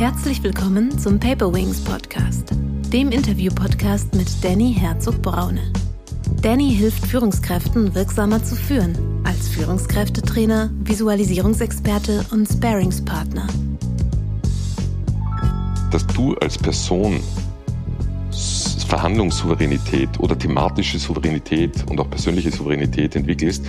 [0.00, 2.54] Herzlich willkommen zum Paper Wings Podcast,
[2.90, 5.60] dem Interview-Podcast mit Danny Herzog-Braune.
[6.40, 13.46] Danny hilft Führungskräften wirksamer zu führen, als Führungskräftetrainer, Visualisierungsexperte und Sparingspartner.
[15.90, 17.20] Dass du als Person
[18.88, 23.66] Verhandlungssouveränität oder thematische Souveränität und auch persönliche Souveränität entwickelst,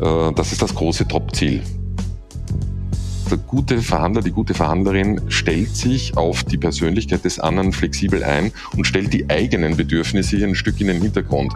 [0.00, 1.64] äh, das ist das große Top-Ziel
[3.30, 8.52] der gute Verhandler, die gute Verhandlerin stellt sich auf die Persönlichkeit des anderen flexibel ein
[8.76, 11.52] und stellt die eigenen Bedürfnisse hier ein Stück in den Hintergrund.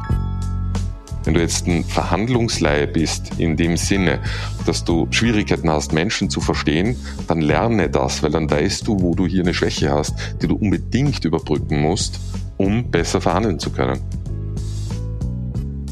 [1.25, 4.19] Wenn du jetzt ein Verhandlungsleihe bist, in dem Sinne,
[4.67, 6.97] dass du Schwierigkeiten hast, Menschen zu verstehen,
[7.29, 10.57] dann lerne das, weil dann weißt du, wo du hier eine Schwäche hast, die du
[10.57, 12.19] unbedingt überbrücken musst,
[12.59, 14.01] um besser verhandeln zu können.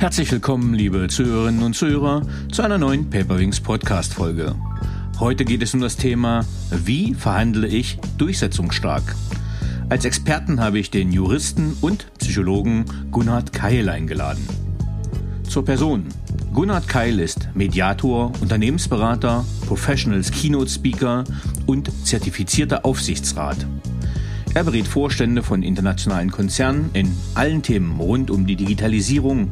[0.01, 4.57] Herzlich willkommen, liebe Zuhörerinnen und Zuhörer, zu einer neuen Paperwings Podcast Folge.
[5.21, 9.15] Heute geht es um das Thema, wie verhandle ich durchsetzungsstark?
[9.91, 14.43] Als Experten habe ich den Juristen und Psychologen Gunnar Keil eingeladen.
[15.47, 16.07] Zur Person.
[16.55, 21.25] Gunnar Keil ist Mediator, Unternehmensberater, Professionals Keynote Speaker
[21.67, 23.67] und zertifizierter Aufsichtsrat.
[24.55, 29.51] Er berät Vorstände von internationalen Konzernen in allen Themen rund um die Digitalisierung,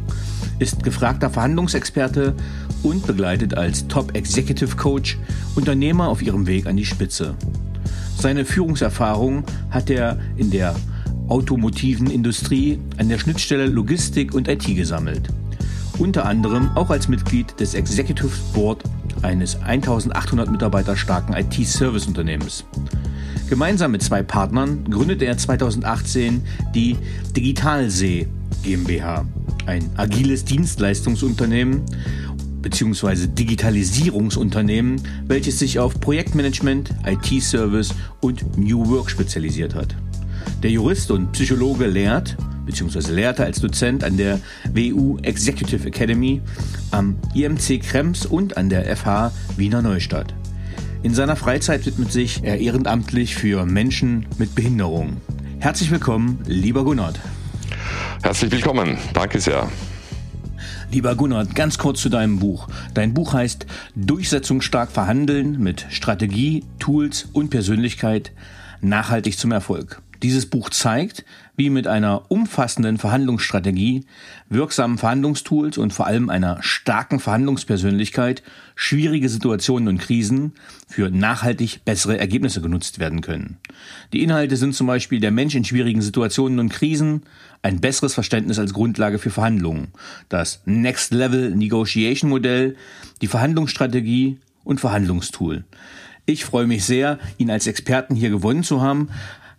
[0.59, 2.35] ist gefragter Verhandlungsexperte
[2.83, 5.19] und begleitet als Top Executive Coach
[5.55, 7.35] Unternehmer auf ihrem Weg an die Spitze.
[8.19, 10.75] Seine Führungserfahrung hat er in der
[11.29, 15.29] automotiven Industrie an der Schnittstelle Logistik und IT gesammelt.
[15.99, 18.83] Unter anderem auch als Mitglied des Executive Board
[19.23, 22.65] eines 1800 Mitarbeiter starken IT-Service-Unternehmens.
[23.49, 26.43] Gemeinsam mit zwei Partnern gründete er 2018
[26.75, 26.97] die
[27.37, 28.29] Digitalsee
[28.63, 29.25] GmbH,
[29.67, 31.83] ein agiles Dienstleistungsunternehmen
[32.63, 33.27] bzw.
[33.27, 39.95] Digitalisierungsunternehmen, welches sich auf Projektmanagement, IT-Service und New Work spezialisiert hat.
[40.63, 42.37] Der Jurist und Psychologe lehrt
[42.67, 43.13] bzw.
[43.13, 44.41] lehrte als Dozent an der
[44.73, 46.41] WU Executive Academy,
[46.91, 50.35] am IMC Krems und an der FH Wiener Neustadt.
[51.03, 55.19] In seiner Freizeit widmet sich er ehrenamtlich für Menschen mit Behinderung.
[55.61, 57.15] Herzlich willkommen, lieber Gunnar.
[58.23, 59.69] Herzlich willkommen, danke sehr.
[60.91, 62.67] Lieber Gunnar, ganz kurz zu deinem Buch.
[62.95, 68.33] Dein Buch heißt Durchsetzungsstark verhandeln mit Strategie, Tools und Persönlichkeit
[68.81, 70.01] nachhaltig zum Erfolg.
[70.23, 71.27] Dieses Buch zeigt,
[71.59, 74.05] wie mit einer umfassenden Verhandlungsstrategie,
[74.49, 78.45] wirksamen Verhandlungstools und vor allem einer starken Verhandlungspersönlichkeit
[78.77, 80.53] schwierige Situationen und Krisen
[80.87, 83.59] für nachhaltig bessere Ergebnisse genutzt werden können.
[84.13, 87.23] Die Inhalte sind zum Beispiel der Mensch in schwierigen Situationen und Krisen,
[87.61, 89.89] ein besseres Verständnis als Grundlage für Verhandlungen,
[90.29, 92.77] das Next Level Negotiation Modell,
[93.21, 95.65] die Verhandlungsstrategie und Verhandlungstool.
[96.25, 99.09] Ich freue mich sehr, ihn als Experten hier gewonnen zu haben.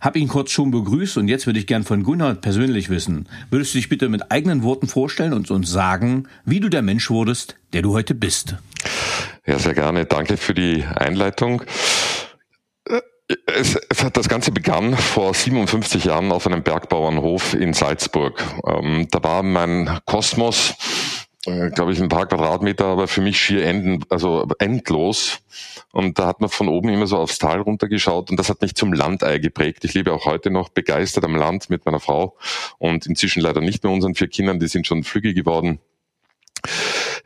[0.00, 3.28] Hab ihn kurz schon begrüßt und jetzt würde ich gern von Gunnar persönlich wissen.
[3.50, 7.10] Würdest du dich bitte mit eigenen Worten vorstellen und uns sagen, wie du der Mensch
[7.10, 8.56] wurdest, der du heute bist?
[9.46, 10.06] Ja, sehr gerne.
[10.06, 11.62] Danke für die Einleitung.
[13.46, 18.42] Es, es hat, das Ganze begann vor 57 Jahren auf einem Bergbauernhof in Salzburg.
[18.66, 20.74] Ähm, da war mein Kosmos,
[21.46, 25.40] äh, glaube ich, ein paar Quadratmeter, aber für mich schier enden, also endlos.
[25.92, 28.74] Und da hat man von oben immer so aufs Tal runtergeschaut und das hat mich
[28.74, 29.84] zum Landei geprägt.
[29.84, 32.36] Ich lebe auch heute noch begeistert am Land mit meiner Frau
[32.78, 35.80] und inzwischen leider nicht mehr unseren vier Kindern, die sind schon flügge geworden.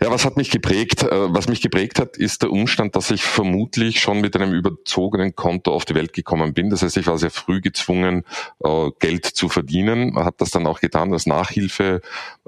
[0.00, 1.02] Ja, was hat mich geprägt?
[1.02, 5.34] Äh, was mich geprägt hat, ist der Umstand, dass ich vermutlich schon mit einem überzogenen
[5.34, 6.70] Konto auf die Welt gekommen bin.
[6.70, 8.24] Das heißt, ich war sehr früh gezwungen,
[8.62, 10.16] äh, Geld zu verdienen.
[10.16, 11.26] Hat das dann auch getan als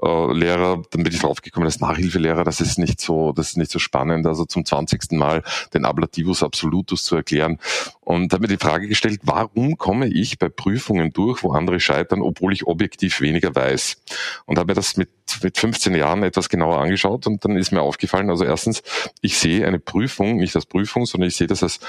[0.02, 0.82] Nachhilfelehrer.
[0.90, 4.26] Dann bin ich draufgekommen, als Nachhilfelehrer, das ist nicht so, das ist nicht so spannend.
[4.26, 5.12] Also zum 20.
[5.12, 5.42] Mal
[5.74, 7.58] den Ablativus Absolutus zu erklären.
[8.00, 12.22] Und habe mir die Frage gestellt, warum komme ich bei Prüfungen durch, wo andere scheitern,
[12.22, 14.02] obwohl ich objektiv weniger weiß?
[14.44, 15.10] Und habe mir das mit,
[15.42, 18.82] mit 15 Jahren etwas genauer angeschaut und dann ist mir aufgefallen, also erstens,
[19.22, 21.80] ich sehe eine Prüfung nicht als Prüfung, sondern ich sehe das als,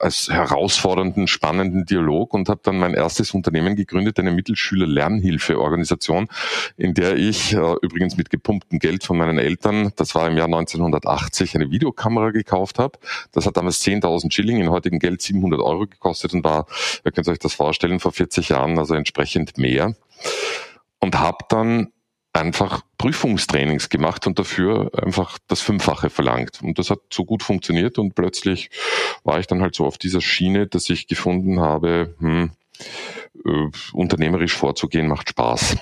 [0.00, 6.28] als herausfordernden, spannenden Dialog und habe dann mein erstes Unternehmen gegründet, eine Mittelschüler-Lernhilfe-Organisation,
[6.76, 10.46] in der ich äh, übrigens mit gepumptem Geld von meinen Eltern, das war im Jahr
[10.46, 12.98] 1980, eine Videokamera gekauft habe.
[13.32, 16.66] Das hat damals 10.000 Schilling, in heutigen Geld 700 Euro gekostet und war,
[17.04, 19.94] ihr könnt euch das vorstellen, vor 40 Jahren also entsprechend mehr.
[21.00, 21.92] Und habe dann
[22.32, 26.60] einfach Prüfungstrainings gemacht und dafür einfach das Fünffache verlangt.
[26.62, 28.70] Und das hat so gut funktioniert und plötzlich
[29.24, 32.50] war ich dann halt so auf dieser Schiene, dass ich gefunden habe, hm,
[33.44, 35.76] äh, unternehmerisch vorzugehen macht Spaß.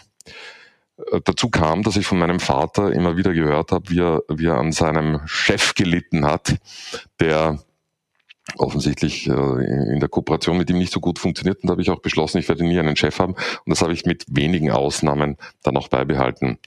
[1.13, 4.47] Äh, dazu kam, dass ich von meinem Vater immer wieder gehört habe, wie er, wie
[4.47, 6.57] er an seinem Chef gelitten hat,
[7.21, 7.61] der
[8.59, 11.63] offensichtlich äh, in der Kooperation mit ihm nicht so gut funktioniert.
[11.63, 13.35] Und da habe ich auch beschlossen, ich werde nie einen Chef haben.
[13.35, 16.59] Und das habe ich mit wenigen Ausnahmen dann auch beibehalten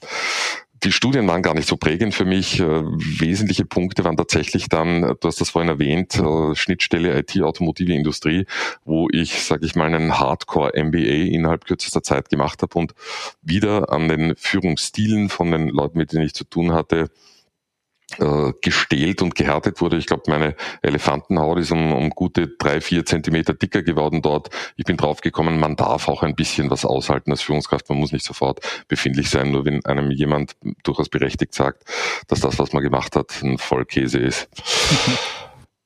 [0.82, 2.60] die Studien waren gar nicht so prägend für mich.
[2.60, 8.46] Äh, wesentliche Punkte waren tatsächlich dann, du hast das vorhin erwähnt, äh, Schnittstelle IT-Automotive Industrie,
[8.84, 12.94] wo ich, sage ich mal, einen Hardcore-MBA innerhalb kürzester Zeit gemacht habe und
[13.42, 17.10] wieder an den Führungsstilen von den Leuten, mit denen ich zu tun hatte,
[18.18, 19.96] äh, gestählt und gehärtet wurde.
[19.96, 24.50] Ich glaube, meine Elefantenhaut ist um, um gute drei, vier Zentimeter dicker geworden dort.
[24.76, 27.88] Ich bin draufgekommen, man darf auch ein bisschen was aushalten als Führungskraft.
[27.88, 31.84] Man muss nicht sofort befindlich sein, nur wenn einem jemand durchaus berechtigt sagt,
[32.28, 34.48] dass das, was man gemacht hat, ein Vollkäse ist.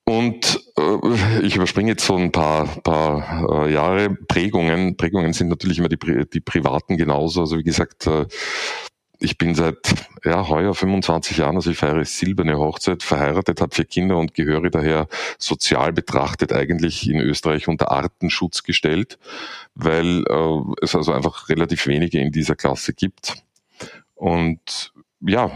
[0.06, 4.10] Und äh, ich überspringe jetzt so ein paar, paar äh, Jahre.
[4.10, 4.98] Prägungen.
[4.98, 5.98] Prägungen sind natürlich immer die,
[6.30, 7.40] die privaten genauso.
[7.40, 8.26] Also wie gesagt, äh,
[9.20, 9.76] ich bin seit
[10.24, 14.70] ja, heuer 25 Jahren, also ich feiere silberne Hochzeit, verheiratet, habe vier Kinder und gehöre
[14.70, 15.08] daher
[15.38, 19.18] sozial betrachtet eigentlich in Österreich unter Artenschutz gestellt,
[19.74, 23.34] weil äh, es also einfach relativ wenige in dieser Klasse gibt.
[24.14, 25.50] Und ja,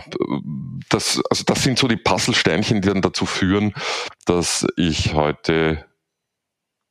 [0.88, 3.74] das, also das sind so die Puzzlesteinchen, die dann dazu führen,
[4.24, 5.84] dass ich heute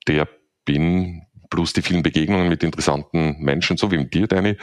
[0.07, 0.27] der
[0.65, 4.57] bin, plus die vielen Begegnungen mit interessanten Menschen, so wie mit dir, Danny,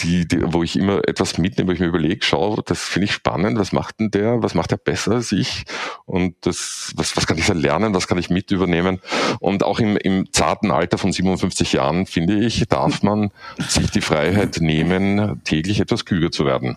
[0.00, 3.12] die, die, wo ich immer etwas mitnehme, wo ich mir überlege, schau, das finde ich
[3.12, 5.64] spannend, was macht denn der, was macht er besser als ich
[6.04, 9.00] und das, was, was kann ich da lernen, was kann ich mit übernehmen
[9.40, 13.30] und auch im, im zarten Alter von 57 Jahren, finde ich, darf man
[13.68, 16.76] sich die Freiheit nehmen, täglich etwas klüger zu werden.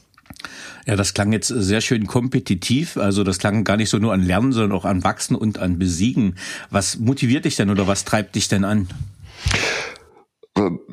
[0.85, 2.97] Ja, das klang jetzt sehr schön kompetitiv.
[2.97, 5.77] Also das klang gar nicht so nur an Lernen, sondern auch an Wachsen und an
[5.77, 6.35] Besiegen.
[6.69, 8.87] Was motiviert dich denn oder was treibt dich denn an?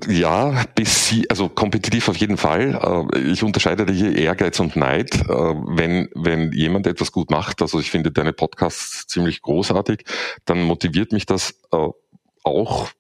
[0.09, 3.09] Ja, bis sie, also kompetitiv auf jeden Fall.
[3.15, 5.15] Äh, ich unterscheide hier Ehrgeiz und Neid.
[5.15, 10.05] Äh, wenn, wenn jemand etwas gut macht, also ich finde deine Podcasts ziemlich großartig,
[10.45, 11.89] dann motiviert mich das äh,
[12.43, 12.91] auch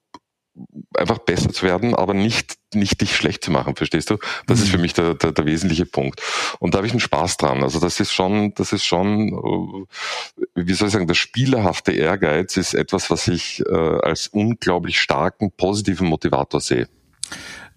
[0.96, 4.19] einfach besser zu werden, aber nicht, nicht dich schlecht zu machen, verstehst du?
[4.47, 4.65] Das mhm.
[4.65, 6.21] ist für mich der, der, der wesentliche Punkt.
[6.59, 7.62] Und da habe ich einen Spaß dran.
[7.62, 12.56] Also das ist schon, das ist schon, äh, wie soll ich sagen, der spielerhafte Ehrgeiz
[12.56, 16.88] ist etwas, was ich äh, als unglaublich starken, positiven Motivator sehe.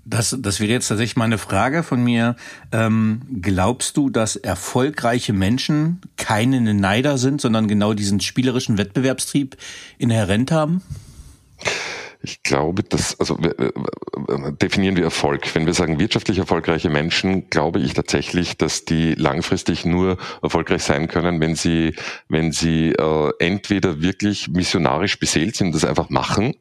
[0.10, 2.38] Das, das wäre jetzt tatsächlich meine Frage von mir.
[2.72, 9.58] Ähm, glaubst du, dass erfolgreiche Menschen keine Neider sind, sondern genau diesen spielerischen Wettbewerbstrieb
[9.98, 10.82] inhärent haben?
[12.22, 13.38] Ich glaube, dass, also
[14.62, 15.54] definieren wir Erfolg.
[15.54, 21.08] Wenn wir sagen wirtschaftlich erfolgreiche Menschen, glaube ich tatsächlich, dass die langfristig nur erfolgreich sein
[21.08, 21.96] können, wenn sie,
[22.28, 26.56] wenn sie äh, entweder wirklich missionarisch beseelt sind, das einfach machen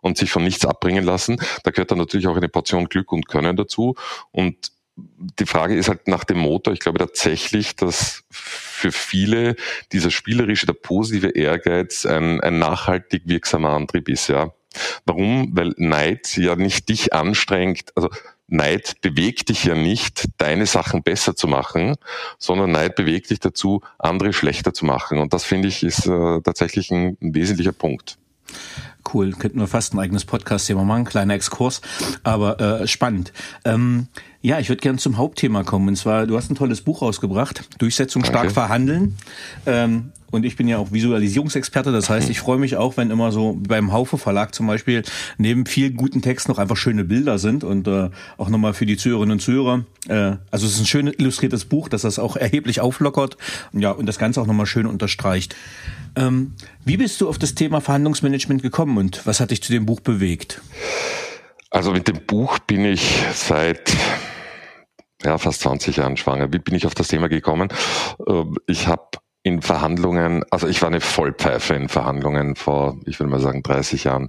[0.00, 1.40] und sich von nichts abbringen lassen.
[1.64, 3.94] Da gehört dann natürlich auch eine Portion Glück und Können dazu.
[4.30, 6.72] Und die Frage ist halt nach dem Motor.
[6.72, 9.56] Ich glaube tatsächlich, dass für viele
[9.92, 14.52] dieser spielerische, der positive Ehrgeiz ein, ein nachhaltig wirksamer Antrieb ist, ja.
[15.06, 15.50] Warum?
[15.52, 18.08] Weil Neid ja nicht dich anstrengt, also
[18.48, 21.96] Neid bewegt dich ja nicht, deine Sachen besser zu machen,
[22.38, 25.18] sondern Neid bewegt dich dazu, andere schlechter zu machen.
[25.18, 28.18] Und das finde ich ist äh, tatsächlich ein, ein wesentlicher Punkt.
[29.12, 31.80] Cool, könnten wir fast ein eigenes Podcast-Thema machen, kleiner Exkurs,
[32.24, 33.32] aber äh, spannend.
[33.64, 34.08] Ähm,
[34.42, 35.88] ja, ich würde gerne zum Hauptthema kommen.
[35.88, 38.54] Und zwar, du hast ein tolles Buch rausgebracht, Durchsetzung stark Danke.
[38.54, 39.16] verhandeln.
[39.66, 43.32] Ähm, und ich bin ja auch Visualisierungsexperte, das heißt, ich freue mich auch, wenn immer
[43.32, 45.02] so beim Haufe Verlag zum Beispiel
[45.38, 48.98] neben viel guten Text noch einfach schöne Bilder sind und äh, auch nochmal für die
[48.98, 49.84] Zuhörerinnen und Zuhörer.
[50.06, 53.38] Äh, also es ist ein schön illustriertes Buch, das das auch erheblich auflockert
[53.72, 55.56] ja, und das Ganze auch nochmal schön unterstreicht.
[56.14, 56.52] Ähm,
[56.84, 60.00] wie bist du auf das Thema Verhandlungsmanagement gekommen und was hat dich zu dem Buch
[60.00, 60.62] bewegt?
[61.70, 63.94] Also mit dem Buch bin ich seit
[65.22, 66.52] ja, fast 20 Jahren schwanger.
[66.52, 67.68] Wie bin ich auf das Thema gekommen?
[68.26, 69.08] Äh, ich habe
[69.48, 74.04] in Verhandlungen, also ich war eine Vollpfeife in Verhandlungen vor, ich würde mal sagen, 30
[74.04, 74.28] Jahren.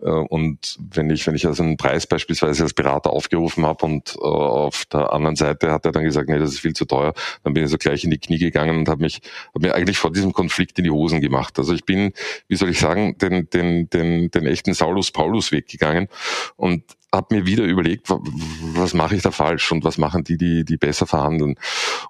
[0.00, 4.14] Äh, und wenn ich, wenn ich also einen Preis beispielsweise als Berater aufgerufen habe und
[4.16, 7.12] äh, auf der anderen Seite hat er dann gesagt, nee, das ist viel zu teuer,
[7.42, 9.20] dann bin ich so gleich in die Knie gegangen und habe mich,
[9.52, 11.58] habe mir eigentlich vor diesem Konflikt in die Hosen gemacht.
[11.58, 12.12] Also ich bin,
[12.46, 16.08] wie soll ich sagen, den, den, den, den echten Saulus-Paulus-Weg gegangen
[16.56, 20.64] und habe mir wieder überlegt, was mache ich da falsch und was machen die, die,
[20.64, 21.56] die besser verhandeln.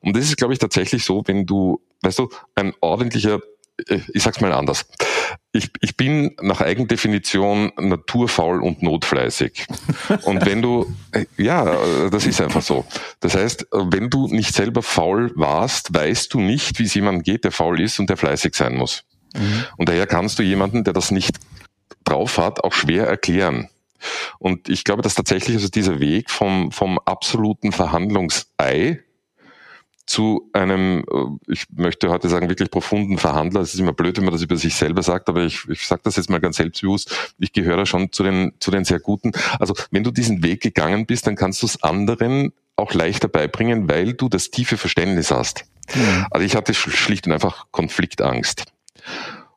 [0.00, 3.40] Und das ist, glaube ich, tatsächlich so, wenn du, weißt du, ein ordentlicher,
[3.88, 4.86] äh, ich sag's mal anders.
[5.52, 9.66] Ich, ich bin nach Eigendefinition naturfaul und notfleißig.
[10.22, 12.84] Und wenn du, äh, ja, das ist einfach so.
[13.20, 17.44] Das heißt, wenn du nicht selber faul warst, weißt du nicht, wie es jemandem geht,
[17.44, 19.04] der faul ist und der fleißig sein muss.
[19.34, 19.64] Mhm.
[19.78, 21.38] Und daher kannst du jemanden, der das nicht
[22.04, 23.68] drauf hat, auch schwer erklären.
[24.38, 29.02] Und ich glaube, dass tatsächlich also dieser Weg vom, vom absoluten Verhandlungsei
[30.06, 33.60] zu einem, äh, ich möchte heute sagen, wirklich profunden Verhandler.
[33.60, 36.02] Es ist immer blöd, wenn man das über sich selber sagt, aber ich, ich sage
[36.04, 37.34] das jetzt mal ganz selbstbewusst.
[37.38, 39.32] Ich gehöre schon zu den, zu den sehr Guten.
[39.58, 43.88] Also wenn du diesen Weg gegangen bist, dann kannst du es anderen auch leichter beibringen,
[43.88, 45.64] weil du das tiefe Verständnis hast.
[45.94, 46.26] Mhm.
[46.30, 48.64] Also ich hatte schlicht und einfach Konfliktangst.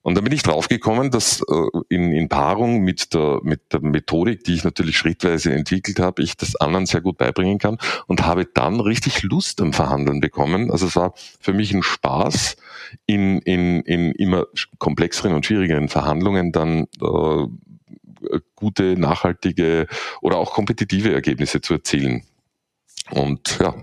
[0.05, 4.43] Und dann bin ich draufgekommen, dass äh, in, in Paarung mit der, mit der Methodik,
[4.43, 8.45] die ich natürlich schrittweise entwickelt habe, ich das anderen sehr gut beibringen kann und habe
[8.45, 10.69] dann richtig Lust am Verhandeln bekommen.
[10.69, 12.55] Also es war für mich ein Spaß,
[13.07, 14.45] in, in, in immer
[14.77, 17.47] komplexeren und schwierigeren Verhandlungen dann äh,
[18.53, 19.87] gute, nachhaltige
[20.21, 22.21] oder auch kompetitive Ergebnisse zu erzielen.
[23.09, 23.73] Und ja.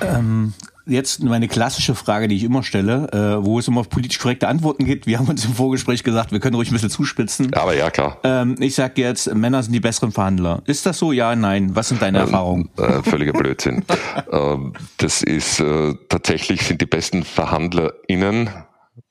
[0.00, 0.54] Ähm,
[0.88, 4.84] jetzt meine klassische Frage, die ich immer stelle, äh, wo es immer politisch korrekte Antworten
[4.84, 5.06] geht.
[5.06, 7.52] Wir haben uns im Vorgespräch gesagt, wir können ruhig ein bisschen zuspitzen.
[7.54, 8.18] Aber ja, klar.
[8.24, 10.62] Ähm, ich sage jetzt, Männer sind die besseren Verhandler.
[10.66, 11.12] Ist das so?
[11.12, 11.76] Ja, nein.
[11.76, 12.70] Was sind deine ähm, Erfahrungen?
[12.76, 13.84] Äh, völliger Blödsinn.
[14.32, 18.50] ähm, das ist äh, tatsächlich sind die besten VerhandlerInnen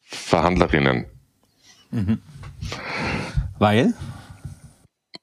[0.09, 1.05] Verhandlerinnen.
[1.91, 2.19] Mhm.
[3.59, 3.93] Weil?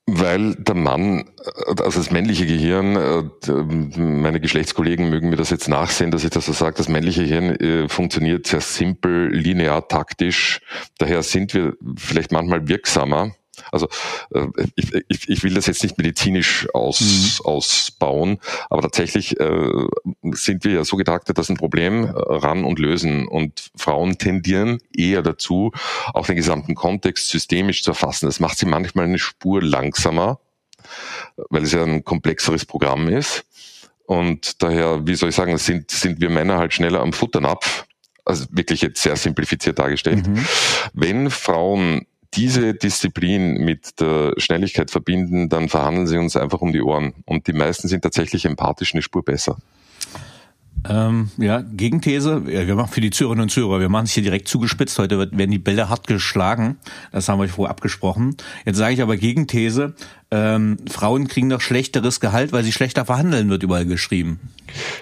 [0.06, 1.30] Weil der Mann,
[1.66, 3.52] also das männliche Gehirn, äh,
[3.99, 7.56] meine Geschlechtskollegen mögen mir das jetzt nachsehen, dass ich das so sage, das männliche Gehirn
[7.56, 10.61] äh, funktioniert sehr simpel, linear, taktisch.
[10.99, 13.34] Daher sind wir vielleicht manchmal wirksamer
[13.73, 13.88] also
[14.34, 14.46] äh,
[14.76, 17.46] ich, ich, ich will das jetzt nicht medizinisch aus, mhm.
[17.46, 18.38] ausbauen,
[18.70, 19.68] aber tatsächlich äh,
[20.32, 23.26] sind wir ja so getaktet, dass ein Problem äh, ran und lösen.
[23.28, 25.73] Und Frauen tendieren eher dazu,
[26.12, 28.26] auch den gesamten Kontext systemisch zu erfassen.
[28.26, 30.40] Das macht sie manchmal eine Spur langsamer,
[31.50, 33.44] weil es ja ein komplexeres Programm ist.
[34.06, 37.87] Und daher, wie soll ich sagen, sind, sind wir Männer halt schneller am Futternapf
[38.25, 40.26] also wirklich jetzt sehr simplifiziert dargestellt.
[40.26, 40.44] Mhm.
[40.92, 42.06] Wenn Frauen
[42.37, 47.14] diese Disziplin mit der Schnelligkeit verbinden, dann verhandeln sie uns einfach um die Ohren.
[47.25, 49.59] Und die meisten sind tatsächlich empathisch eine Spur besser.
[50.87, 52.47] Ähm, ja, Gegenthese.
[52.47, 54.99] Wir machen für die Zürerinnen und Zürer, wir machen es hier direkt zugespitzt.
[54.99, 56.76] Heute werden die Bälle hart geschlagen.
[57.11, 58.37] Das haben wir vorher abgesprochen.
[58.67, 59.95] Jetzt sage ich aber Gegenthese.
[60.35, 64.41] Ähm, Frauen kriegen doch schlechteres Gehalt, weil sie schlechter verhandeln, wird überall geschrieben.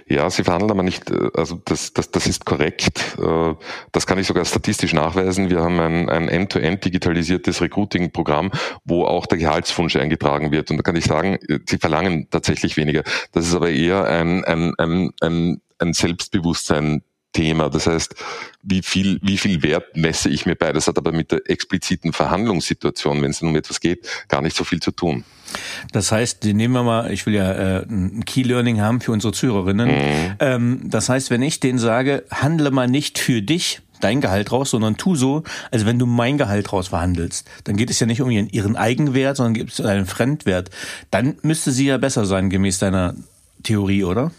[0.07, 3.17] Ja, sie verhandeln aber nicht, äh, also das, das, das ist korrekt.
[3.19, 3.55] Äh,
[3.93, 5.49] das kann ich sogar statistisch nachweisen.
[5.49, 8.51] Wir haben ein, ein end-to-end digitalisiertes Recruiting-Programm,
[8.85, 10.71] wo auch der Gehaltswunsch eingetragen wird.
[10.71, 13.03] Und da kann ich sagen, äh, sie verlangen tatsächlich weniger.
[13.33, 17.69] Das ist aber eher ein, ein, ein, ein ein Selbstbewusstsein Thema.
[17.71, 18.15] Das heißt,
[18.63, 20.73] wie viel, wie viel Wert messe ich mir bei?
[20.73, 24.65] Das hat aber mit der expliziten Verhandlungssituation, wenn es um etwas geht, gar nicht so
[24.65, 25.25] viel zu tun.
[25.93, 29.33] Das heißt, nehmen wir mal, ich will ja äh, ein Key Learning haben für unsere
[29.33, 29.89] Zuhörerinnen.
[29.89, 30.35] Mhm.
[30.41, 34.71] Ähm, das heißt, wenn ich denen sage, handle mal nicht für dich, dein Gehalt raus,
[34.71, 37.49] sondern tu so, als wenn du mein Gehalt raus verhandelst.
[37.65, 40.71] Dann geht es ja nicht um ihren Eigenwert, sondern gibt es einen Fremdwert.
[41.11, 43.15] Dann müsste sie ja besser sein, gemäß deiner
[43.63, 44.33] Theorie, oder?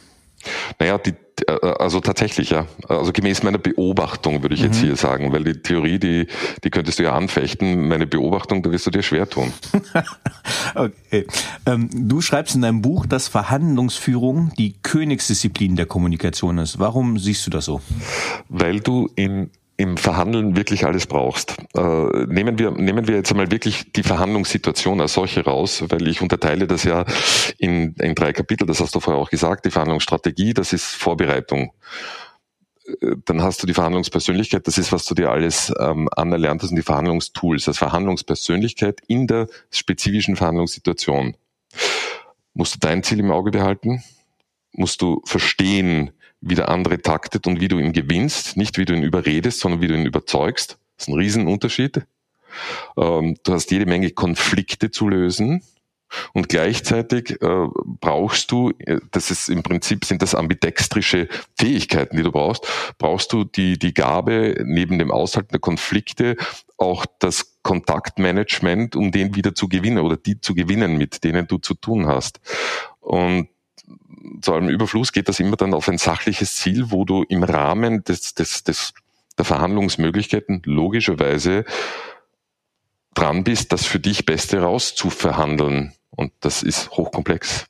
[0.80, 1.14] Naja, die,
[1.48, 2.68] äh, also tatsächlich, ja.
[2.88, 4.68] Also gemäß meiner Beobachtung würde ich mhm.
[4.68, 6.28] jetzt hier sagen, weil die Theorie, die,
[6.64, 7.88] die könntest du ja anfechten.
[7.88, 9.52] Meine Beobachtung, da wirst du dir schwer tun.
[10.76, 11.26] okay.
[11.66, 16.80] Ähm, du schreibst in deinem Buch, dass Verhandlungsführung die Königsdisziplin der Kommunikation ist.
[16.80, 17.82] Warum siehst du das so?
[18.50, 19.50] Weil du in
[19.84, 21.58] im Verhandeln wirklich alles brauchst.
[21.75, 26.22] Äh, nehmen wir nehmen wir jetzt einmal wirklich die Verhandlungssituation als solche raus, weil ich
[26.22, 27.06] unterteile das ja
[27.58, 28.66] in, in drei Kapitel.
[28.66, 29.66] Das hast du vorher auch gesagt.
[29.66, 31.74] Die Verhandlungsstrategie, das ist Vorbereitung.
[32.86, 36.70] Äh, dann hast du die Verhandlungspersönlichkeit, das ist, was du dir alles ähm, anerlernt hast,
[36.70, 41.36] und die Verhandlungstools, das Verhandlungspersönlichkeit in der spezifischen Verhandlungssituation.
[42.54, 44.02] Musst du dein Ziel im Auge behalten?
[44.72, 46.12] Musst du verstehen,
[46.46, 49.82] wie der andere taktet und wie du ihn gewinnst, nicht wie du ihn überredest, sondern
[49.82, 50.78] wie du ihn überzeugst.
[50.98, 52.02] Das ist ein Riesenunterschied.
[52.98, 55.64] Ähm, du hast jede Menge Konflikte zu lösen.
[56.34, 57.68] Und gleichzeitig äh,
[58.00, 62.68] brauchst du, äh, das ist im Prinzip sind das ambidextrische Fähigkeiten, die du brauchst,
[63.00, 66.36] brauchst du die, die Gabe, neben dem Aushalten der Konflikte
[66.78, 71.58] auch das Kontaktmanagement, um den wieder zu gewinnen oder die zu gewinnen, mit denen du
[71.58, 72.40] zu tun hast.
[73.00, 73.48] Und
[74.42, 78.03] zu allem Überfluss geht das immer dann auf ein sachliches Ziel, wo du im Rahmen
[78.03, 78.94] des, des, des,
[79.38, 81.65] der Verhandlungsmöglichkeiten logischerweise
[83.13, 85.94] dran bist, das für dich Beste rauszuverhandeln.
[86.10, 87.65] Und das ist hochkomplex.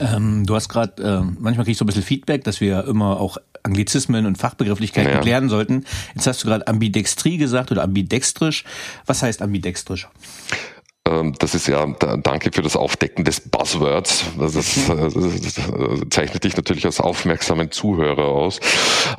[0.00, 3.20] Ähm, du hast gerade, äh, manchmal kriege ich so ein bisschen Feedback, dass wir immer
[3.20, 5.20] auch Anglizismen und Fachbegrifflichkeiten ja.
[5.20, 5.84] klären sollten.
[6.14, 8.64] Jetzt hast du gerade Ambidextrie gesagt oder ambidextrisch.
[9.06, 10.08] Was heißt ambidextrisch?
[11.08, 14.24] Ähm, das ist ja, danke für das Aufdecken des Buzzwords.
[14.38, 15.10] Das, ist, mhm.
[15.42, 15.60] das
[16.10, 18.60] zeichnet dich natürlich als aufmerksamen Zuhörer aus.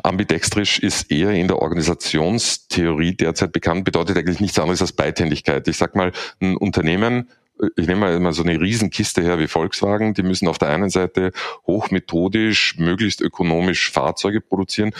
[0.03, 5.67] Ambidextrisch ist eher in der Organisationstheorie derzeit bekannt, bedeutet eigentlich nichts anderes als Beidhändigkeit.
[5.67, 7.29] Ich sag mal, ein Unternehmen
[7.75, 11.31] ich nehme mal so eine Riesenkiste her wie Volkswagen, die müssen auf der einen Seite
[11.67, 14.91] hochmethodisch, möglichst ökonomisch Fahrzeuge produzieren.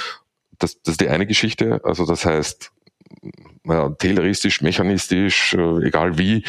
[0.60, 1.82] Das, das ist die eine Geschichte.
[1.84, 2.72] Also das heißt,
[3.66, 6.44] ja, tayloristisch, mechanistisch, äh, egal wie,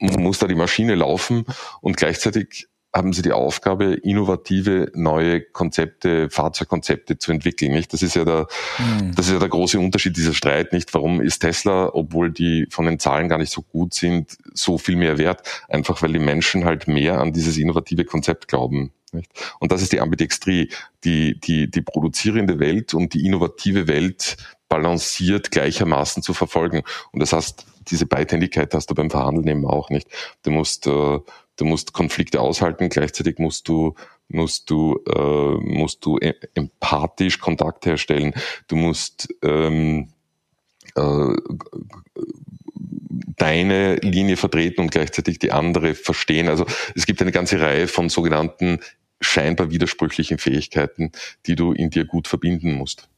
[0.00, 1.44] muss da die Maschine laufen
[1.80, 7.72] und gleichzeitig haben sie die Aufgabe, innovative neue Konzepte, Fahrzeugkonzepte zu entwickeln.
[7.72, 7.92] Nicht?
[7.92, 8.46] Das ist ja der,
[8.78, 9.14] mhm.
[9.14, 10.72] das ist ja der große Unterschied dieser Streit.
[10.72, 10.94] Nicht?
[10.94, 14.96] Warum ist Tesla, obwohl die von den Zahlen gar nicht so gut sind, so viel
[14.96, 15.42] mehr wert?
[15.68, 18.92] Einfach weil die Menschen halt mehr an dieses innovative Konzept glauben.
[19.12, 19.30] Nicht?
[19.58, 20.70] Und das ist die Ambidextrie,
[21.04, 24.36] die, die, die produzierende Welt und die innovative Welt
[24.68, 26.82] balanciert gleichermaßen zu verfolgen.
[27.12, 30.08] Und das heißt, diese Beidhändigkeit hast du beim Verhandeln eben auch nicht.
[30.42, 33.94] Du musst, äh, du musst Konflikte aushalten, gleichzeitig musst du
[34.28, 38.34] musst du äh, musst du e-, empathisch Kontakt herstellen.
[38.66, 40.08] Du musst ähm,
[40.94, 41.34] äh,
[43.36, 46.48] deine Linie vertreten und gleichzeitig die andere verstehen.
[46.48, 48.80] Also es gibt eine ganze Reihe von sogenannten
[49.20, 51.12] scheinbar widersprüchlichen Fähigkeiten,
[51.46, 53.08] die du in dir gut verbinden musst.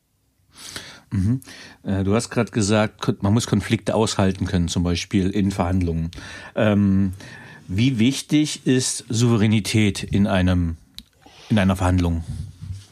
[1.11, 1.41] Mhm.
[1.83, 6.11] Äh, du hast gerade gesagt, man muss Konflikte aushalten können, zum Beispiel in Verhandlungen.
[6.55, 7.13] Ähm,
[7.69, 10.77] wie wichtig ist Souveränität in einem
[11.51, 12.25] in einer Verhandlung?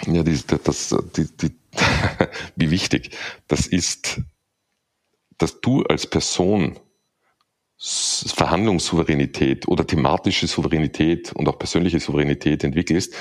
[0.07, 1.51] Ja, die, das, die, die,
[2.57, 3.17] wie wichtig.
[3.47, 4.21] Das ist,
[5.39, 6.79] dass du als Person
[7.81, 13.15] Verhandlungssouveränität oder thematische Souveränität und auch persönliche Souveränität entwickelst,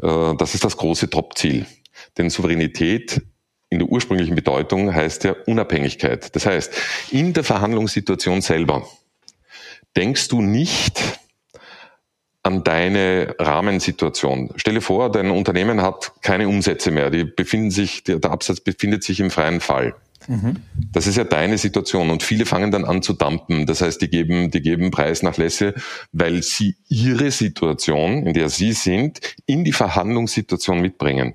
[0.00, 1.66] äh, das ist das große Top-Ziel.
[2.16, 3.20] Denn Souveränität
[3.70, 6.34] in der ursprünglichen Bedeutung heißt ja Unabhängigkeit.
[6.34, 6.72] Das heißt,
[7.12, 8.86] in der Verhandlungssituation selber
[9.96, 11.00] denkst du nicht
[12.42, 14.50] an deine Rahmensituation.
[14.56, 19.20] Stelle vor, dein Unternehmen hat keine Umsätze mehr, die befinden sich, der Absatz befindet sich
[19.20, 19.94] im freien Fall.
[20.26, 20.56] Mhm.
[20.92, 23.66] Das ist ja deine Situation und viele fangen dann an zu dumpen.
[23.66, 25.74] Das heißt, die geben, die geben Preisnachlässe,
[26.12, 31.34] weil sie ihre Situation, in der sie sind, in die Verhandlungssituation mitbringen.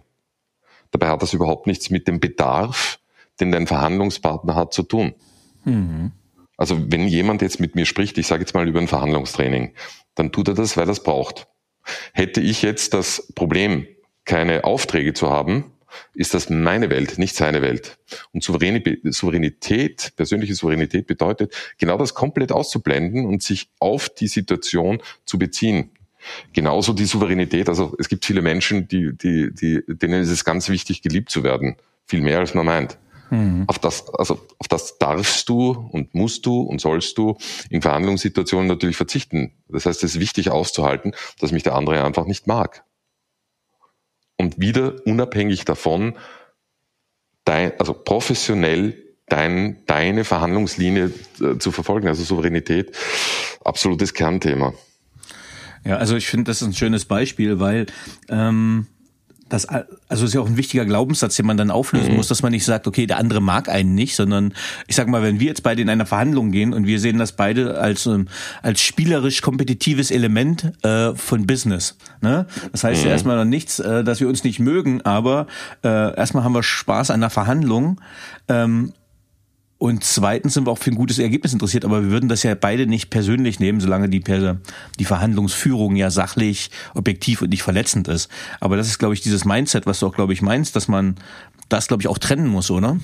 [0.96, 3.00] Dabei hat das überhaupt nichts mit dem Bedarf,
[3.42, 5.14] den dein Verhandlungspartner hat, zu tun.
[5.66, 6.14] Mhm.
[6.56, 9.74] Also wenn jemand jetzt mit mir spricht, ich sage jetzt mal über ein Verhandlungstraining,
[10.16, 11.48] dann tut er das, weil er es braucht.
[12.14, 13.86] Hätte ich jetzt das Problem,
[14.24, 15.66] keine Aufträge zu haben,
[16.14, 17.98] ist das meine Welt, nicht seine Welt.
[18.32, 25.38] Und Souveränität, persönliche Souveränität bedeutet, genau das komplett auszublenden und sich auf die Situation zu
[25.38, 25.92] beziehen.
[26.54, 27.70] Genauso die Souveränität.
[27.70, 31.44] Also es gibt viele Menschen, die, die, die, denen ist es ganz wichtig, geliebt zu
[31.44, 31.76] werden.
[32.06, 32.98] Viel mehr als man meint.
[33.30, 33.66] Mhm.
[33.68, 37.38] Auf das, also auf das darfst du und musst du und sollst du
[37.70, 39.54] in Verhandlungssituationen natürlich verzichten.
[39.68, 42.84] Das heißt, es ist wichtig auszuhalten, dass mich der andere einfach nicht mag.
[44.38, 46.16] Und wieder unabhängig davon,
[47.46, 51.12] dein, also professionell dein, deine Verhandlungslinie
[51.42, 52.96] äh, zu verfolgen, also Souveränität,
[53.64, 54.74] absolutes Kernthema.
[55.86, 57.86] Ja, also ich finde, das ist ein schönes Beispiel, weil
[58.30, 58.88] ähm,
[59.50, 62.18] das also ist ja auch ein wichtiger Glaubenssatz, den man dann auflösen mhm.
[62.18, 64.54] muss, dass man nicht sagt, okay, der andere mag einen nicht, sondern
[64.88, 67.34] ich sag mal, wenn wir jetzt beide in einer Verhandlung gehen und wir sehen das
[67.34, 68.28] beide als ähm,
[68.64, 71.96] als spielerisch kompetitives Element äh, von Business.
[72.22, 72.48] Ne?
[72.72, 73.08] Das heißt mhm.
[73.08, 75.46] ja erstmal noch nichts, äh, dass wir uns nicht mögen, aber
[75.84, 78.02] äh, erstmal haben wir Spaß an der Verhandlung.
[78.48, 78.94] Ähm,
[79.78, 82.56] und zweitens sind wir auch für ein gutes Ergebnis interessiert, aber wir würden das ja
[82.56, 84.24] beide nicht persönlich nehmen, solange die,
[85.00, 88.30] die Verhandlungsführung ja sachlich, objektiv und nicht verletzend ist.
[88.62, 91.16] Aber das ist, glaube ich, dieses Mindset, was du auch, glaube ich, meinst, dass man
[91.68, 92.98] das, glaube ich, auch trennen muss, oder?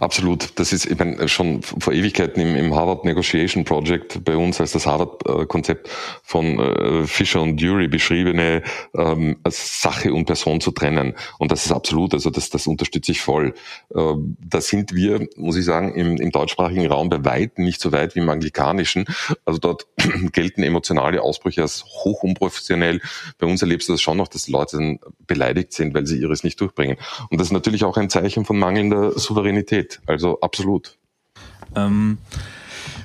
[0.00, 0.58] Absolut.
[0.58, 4.72] Das ist ich meine, schon vor Ewigkeiten im, im Harvard Negotiation Project bei uns als
[4.72, 5.90] das Harvard-Konzept
[6.22, 8.62] von äh, Fisher und Dury beschriebene
[8.96, 11.14] ähm, Sache und Person zu trennen.
[11.38, 13.54] Und das ist absolut, also das, das unterstütze ich voll.
[13.94, 17.92] Ähm, da sind wir, muss ich sagen, im, im deutschsprachigen Raum bei weitem nicht so
[17.92, 19.06] weit wie im anglikanischen.
[19.44, 19.86] Also dort
[20.32, 23.00] gelten emotionale Ausbrüche als hoch unprofessionell.
[23.38, 26.44] Bei uns erlebst du das schon noch, dass Leute dann beleidigt sind, weil sie ihres
[26.44, 26.96] nicht durchbringen.
[27.30, 29.55] Und das ist natürlich auch ein Zeichen von mangelnder Souveränität.
[30.06, 30.96] Also absolut.
[31.74, 32.18] Ähm,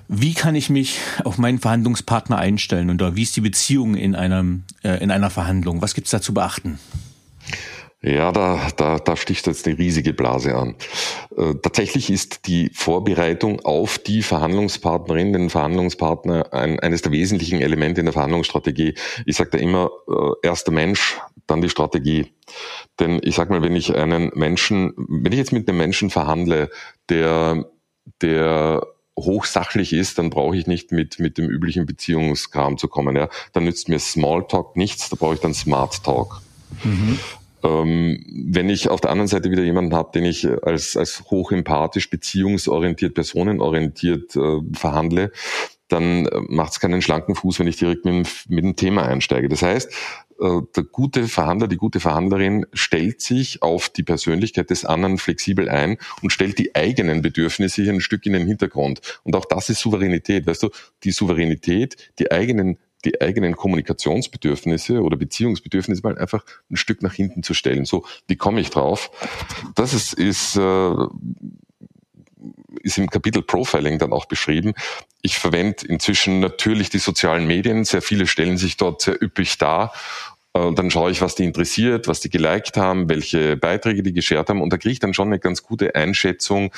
[0.08, 4.64] wie kann ich mich auf meinen Verhandlungspartner einstellen oder wie ist die Beziehung in, einem,
[4.84, 5.82] äh, in einer Verhandlung?
[5.82, 6.80] Was gibt es da zu beachten?
[8.04, 10.76] Ja, da, da, da sticht jetzt eine riesige Blase an.
[11.38, 18.02] Äh, tatsächlich ist die Vorbereitung auf die Verhandlungspartnerin, den Verhandlungspartner ein, eines der wesentlichen Elemente
[18.02, 18.96] in der Verhandlungsstrategie.
[19.28, 21.20] Ich sage da immer, äh, erster Mensch,
[21.52, 22.34] dann die Strategie.
[23.00, 26.70] Denn ich sag mal, wenn ich einen Menschen, wenn ich jetzt mit einem Menschen verhandle,
[27.10, 27.66] der,
[28.22, 28.82] der
[29.20, 33.16] hochsachlich ist, dann brauche ich nicht mit, mit dem üblichen Beziehungskram zu kommen.
[33.16, 33.30] Ja?
[33.54, 36.42] Dann nützt mir Smalltalk nichts, da brauche ich dann Smart Talk.
[36.84, 37.20] Mhm.
[37.64, 42.10] Ähm, wenn ich auf der anderen Seite wieder jemanden habe, den ich als, als hochempathisch,
[42.10, 45.32] beziehungsorientiert, personenorientiert äh, verhandle,
[45.88, 49.50] dann macht es keinen schlanken Fuß, wenn ich direkt mit, mit dem Thema einsteige.
[49.50, 49.94] Das heißt, äh,
[50.42, 55.98] der gute Verhandler, die gute Verhandlerin stellt sich auf die Persönlichkeit des anderen flexibel ein
[56.22, 59.02] und stellt die eigenen Bedürfnisse hier ein Stück in den Hintergrund.
[59.24, 60.48] Und auch das ist Souveränität.
[60.48, 60.70] Weißt du,
[61.04, 67.42] die Souveränität, die eigenen die eigenen Kommunikationsbedürfnisse oder Beziehungsbedürfnisse mal einfach ein Stück nach hinten
[67.42, 67.84] zu stellen.
[67.86, 69.10] So, wie komme ich drauf?
[69.74, 70.94] Das ist, ist äh,
[72.84, 74.74] ist im Kapitel Profiling dann auch beschrieben.
[75.22, 77.86] Ich verwende inzwischen natürlich die sozialen Medien.
[77.86, 79.94] Sehr viele stellen sich dort sehr üppig dar.
[80.54, 84.50] Und dann schaue ich, was die interessiert, was die geliked haben, welche Beiträge die geshared
[84.50, 84.62] haben.
[84.62, 86.74] Und da kriege ich dann schon eine ganz gute Einschätzung,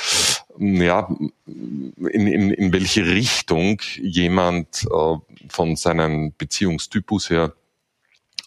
[0.59, 1.09] ja,
[1.47, 5.15] in, in, in welche Richtung jemand äh,
[5.49, 7.53] von seinem Beziehungstypus her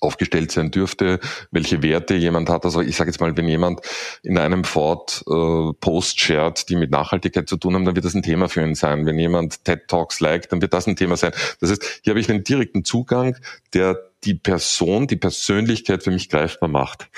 [0.01, 2.65] aufgestellt sein dürfte, welche Werte jemand hat.
[2.65, 3.81] Also ich sage jetzt mal, wenn jemand
[4.23, 8.15] in einem Fort äh, Post shared, die mit Nachhaltigkeit zu tun haben, dann wird das
[8.15, 9.07] ein Thema für ihn sein.
[9.07, 11.33] Wenn jemand TED Talks liked, dann wird das ein Thema sein.
[11.61, 13.37] Das heißt, hier habe ich einen direkten Zugang,
[13.73, 17.09] der die Person, die Persönlichkeit für mich greifbar macht.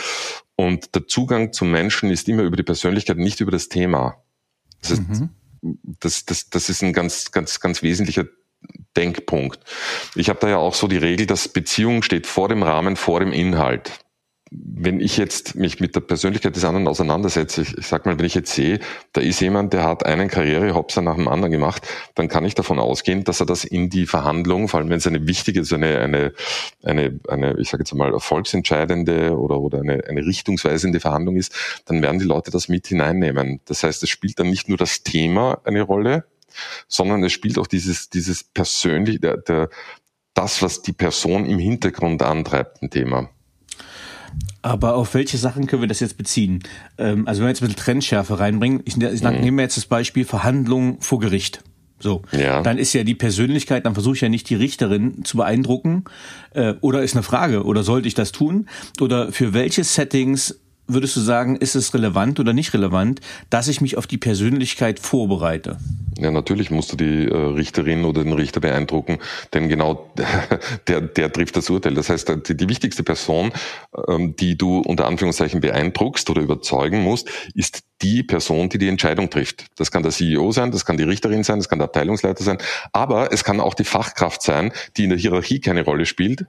[0.57, 4.23] Und der Zugang zum Menschen ist immer über die Persönlichkeit, nicht über das Thema.
[4.83, 5.31] Das, ist, mhm.
[6.01, 8.27] das, das, das ist ein ganz, ganz, ganz wesentlicher
[8.97, 9.61] Denkpunkt.
[10.14, 13.21] Ich habe da ja auch so die Regel, dass Beziehung steht vor dem Rahmen, vor
[13.21, 14.05] dem Inhalt.
[14.50, 18.24] Wenn ich jetzt mich mit der Persönlichkeit des anderen auseinandersetze, ich, ich sag mal, wenn
[18.24, 18.80] ich jetzt sehe,
[19.12, 22.78] da ist jemand, der hat einen Karrierehopser nach dem anderen gemacht, dann kann ich davon
[22.78, 25.98] ausgehen, dass er das in die Verhandlung, vor allem wenn es eine wichtige, so eine,
[25.98, 26.32] eine,
[26.82, 32.00] eine, eine ich sage jetzt mal, erfolgsentscheidende oder, oder eine, eine richtungsweisende Verhandlung ist, dann
[32.00, 33.61] werden die Leute das mit hineinnehmen.
[33.66, 36.24] Das heißt, es spielt dann nicht nur das Thema eine Rolle,
[36.87, 39.68] sondern es spielt auch dieses, dieses persönliche, der, der,
[40.34, 43.28] das, was die Person im Hintergrund antreibt, ein Thema.
[44.62, 46.62] Aber auf welche Sachen können wir das jetzt beziehen?
[46.99, 49.41] Ähm, also wenn wir jetzt ein bisschen Trendschärfe reinbringen, ich, ich mhm.
[49.41, 51.62] nehme jetzt das Beispiel Verhandlungen vor Gericht.
[52.01, 52.62] So, ja.
[52.62, 56.05] dann ist ja die Persönlichkeit, dann versuche ich ja nicht die Richterin zu beeindrucken.
[56.55, 58.69] Äh, oder ist eine Frage, oder sollte ich das tun?
[59.01, 63.20] Oder für welche Settings würdest du sagen, ist es relevant oder nicht relevant,
[63.51, 65.79] dass ich mich auf die Persönlichkeit vorbereite?
[66.18, 69.18] Ja, natürlich musst du die äh, Richterin oder den Richter beeindrucken,
[69.55, 70.11] denn genau
[70.88, 71.94] der, der trifft das Urteil.
[71.94, 73.53] Das heißt, die, die wichtigste Person,
[74.09, 79.31] ähm, die du unter Anführungszeichen beeindruckst oder überzeugen musst, ist die Person, die die Entscheidung
[79.31, 79.66] trifft.
[79.77, 82.59] Das kann der CEO sein, das kann die Richterin sein, das kann der Abteilungsleiter sein,
[82.92, 86.46] aber es kann auch die Fachkraft sein, die in der Hierarchie keine Rolle spielt,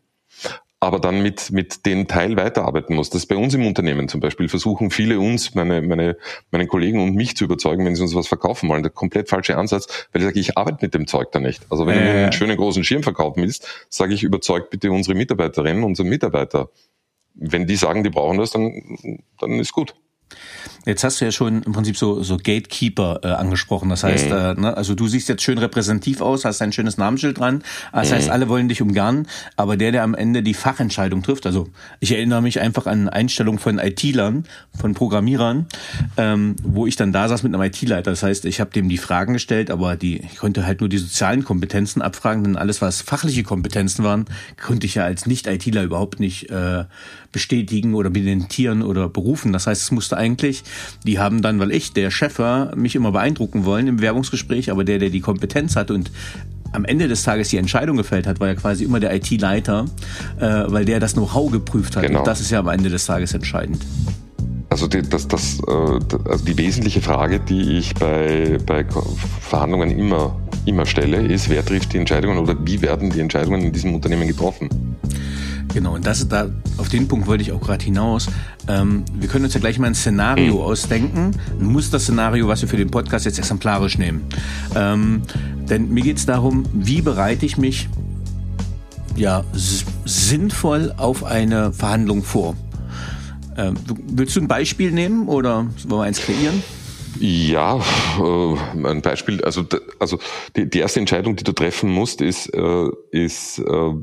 [0.82, 3.10] aber dann mit, mit den Teil weiterarbeiten muss.
[3.10, 4.48] Das ist bei uns im Unternehmen zum Beispiel.
[4.48, 6.16] Versuchen viele uns, meine, meine,
[6.52, 8.84] meine Kollegen und mich zu überzeugen, wenn sie uns was verkaufen wollen.
[8.84, 11.66] Der komplett falsche Ansatz, weil ich sage, ich arbeite mit dem Zeug da nicht.
[11.70, 12.00] Also wenn äh.
[12.00, 16.08] du mir einen schönen großen Schirm verkaufen willst, sage ich, überzeugt bitte unsere Mitarbeiterinnen, unsere
[16.08, 16.70] Mitarbeiter.
[17.34, 19.96] Wenn die sagen, die brauchen das, dann, dann ist gut.
[20.90, 23.90] Jetzt hast du ja schon im Prinzip so, so Gatekeeper äh, angesprochen.
[23.90, 24.36] Das heißt, mhm.
[24.36, 27.62] äh, ne, also du siehst jetzt schön repräsentativ aus, hast ein schönes Namensschild dran.
[27.94, 28.16] Das mhm.
[28.16, 31.68] heißt, alle wollen dich umgarnen, aber der, der am Ende die Fachentscheidung trifft, also
[32.00, 34.46] ich erinnere mich einfach an Einstellungen von IT-Lern,
[34.80, 35.68] von Programmierern,
[36.18, 38.10] ähm, wo ich dann da saß mit einem IT-Leiter.
[38.10, 40.98] Das heißt, ich habe dem die Fragen gestellt, aber die, ich konnte halt nur die
[40.98, 44.26] sozialen Kompetenzen abfragen, denn alles, was fachliche Kompetenzen waren,
[44.60, 46.86] konnte ich ja als Nicht-ITler überhaupt nicht äh,
[47.32, 49.54] bestätigen oder meditieren oder berufen.
[49.54, 50.64] Das heißt, es musste eigentlich,
[51.06, 54.84] die haben dann, weil ich, der Chef war, mich immer beeindrucken wollen im Werbungsgespräch, aber
[54.84, 56.12] der, der die Kompetenz hat und
[56.72, 59.86] am Ende des Tages die Entscheidung gefällt hat, war ja quasi immer der IT-Leiter,
[60.40, 62.04] äh, weil der das Know-how geprüft hat.
[62.04, 62.20] Genau.
[62.20, 63.86] Und das ist ja am Ende des Tages entscheidend.
[64.70, 68.86] Also die, das, das, äh, also die wesentliche Frage, die ich bei, bei
[69.42, 73.72] Verhandlungen immer, immer stelle, ist, wer trifft die Entscheidungen oder wie werden die Entscheidungen in
[73.72, 74.70] diesem Unternehmen getroffen?
[75.74, 78.28] Genau, und das ist da, auf den Punkt wollte ich auch gerade hinaus.
[78.68, 80.62] Ähm, wir können uns ja gleich mal ein Szenario mhm.
[80.62, 84.24] ausdenken, ein Musterszenario, was wir für den Podcast jetzt exemplarisch nehmen.
[84.76, 85.22] Ähm,
[85.70, 87.88] denn mir geht es darum, wie bereite ich mich
[89.16, 89.44] ja,
[90.06, 92.56] sinnvoll auf eine Verhandlung vor.
[93.58, 93.76] Ähm,
[94.08, 96.64] willst du ein Beispiel nehmen oder wollen wir eins kreieren?
[97.22, 97.78] Ja,
[98.18, 99.66] äh, ein Beispiel, also,
[100.00, 100.20] also
[100.56, 103.94] die, die erste Entscheidung, die du treffen musst, ist, äh, ist äh,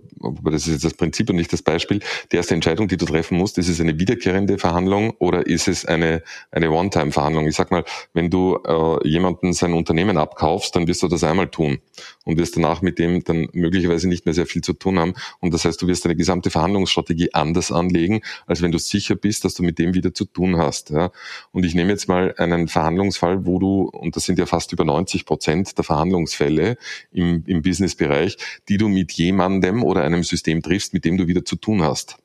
[0.44, 2.00] das ist jetzt das Prinzip und nicht das Beispiel,
[2.30, 5.86] die erste Entscheidung, die du treffen musst, ist es eine wiederkehrende Verhandlung oder ist es
[5.86, 7.46] eine, eine One-Time-Verhandlung?
[7.46, 11.48] Ich sag mal, wenn du äh, jemanden sein Unternehmen abkaufst, dann wirst du das einmal
[11.48, 11.78] tun
[12.26, 15.14] und wirst danach mit dem dann möglicherweise nicht mehr sehr viel zu tun haben.
[15.40, 19.44] Und das heißt, du wirst deine gesamte Verhandlungsstrategie anders anlegen, als wenn du sicher bist,
[19.44, 20.90] dass du mit dem wieder zu tun hast.
[20.90, 21.12] Ja?
[21.52, 24.84] Und ich nehme jetzt mal einen Verhandlungsfall, wo du, und das sind ja fast über
[24.84, 26.76] 90 Prozent der Verhandlungsfälle
[27.12, 28.36] im, im Businessbereich,
[28.68, 32.18] die du mit jemandem oder einem System triffst, mit dem du wieder zu tun hast.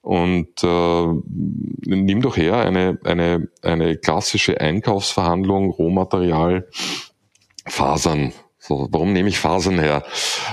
[0.00, 1.06] Und äh,
[1.84, 6.68] nimm doch her eine, eine, eine klassische Einkaufsverhandlung, Rohmaterial,
[7.66, 8.32] Fasern,
[8.68, 10.04] So, warum nehme ich Fasern her?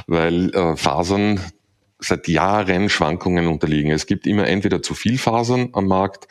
[0.08, 1.42] Weil äh, Fasern
[2.00, 3.92] seit Jahren Schwankungen unterliegen.
[3.92, 6.30] Es gibt immer entweder zu viel Fasern am Markt,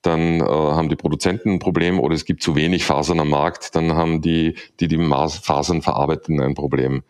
[0.00, 3.74] dann äh, haben die Produzenten ein Problem oder es gibt zu wenig Fasern am Markt,
[3.76, 7.02] dann haben die, die die Fasern verarbeiten, ein Problem.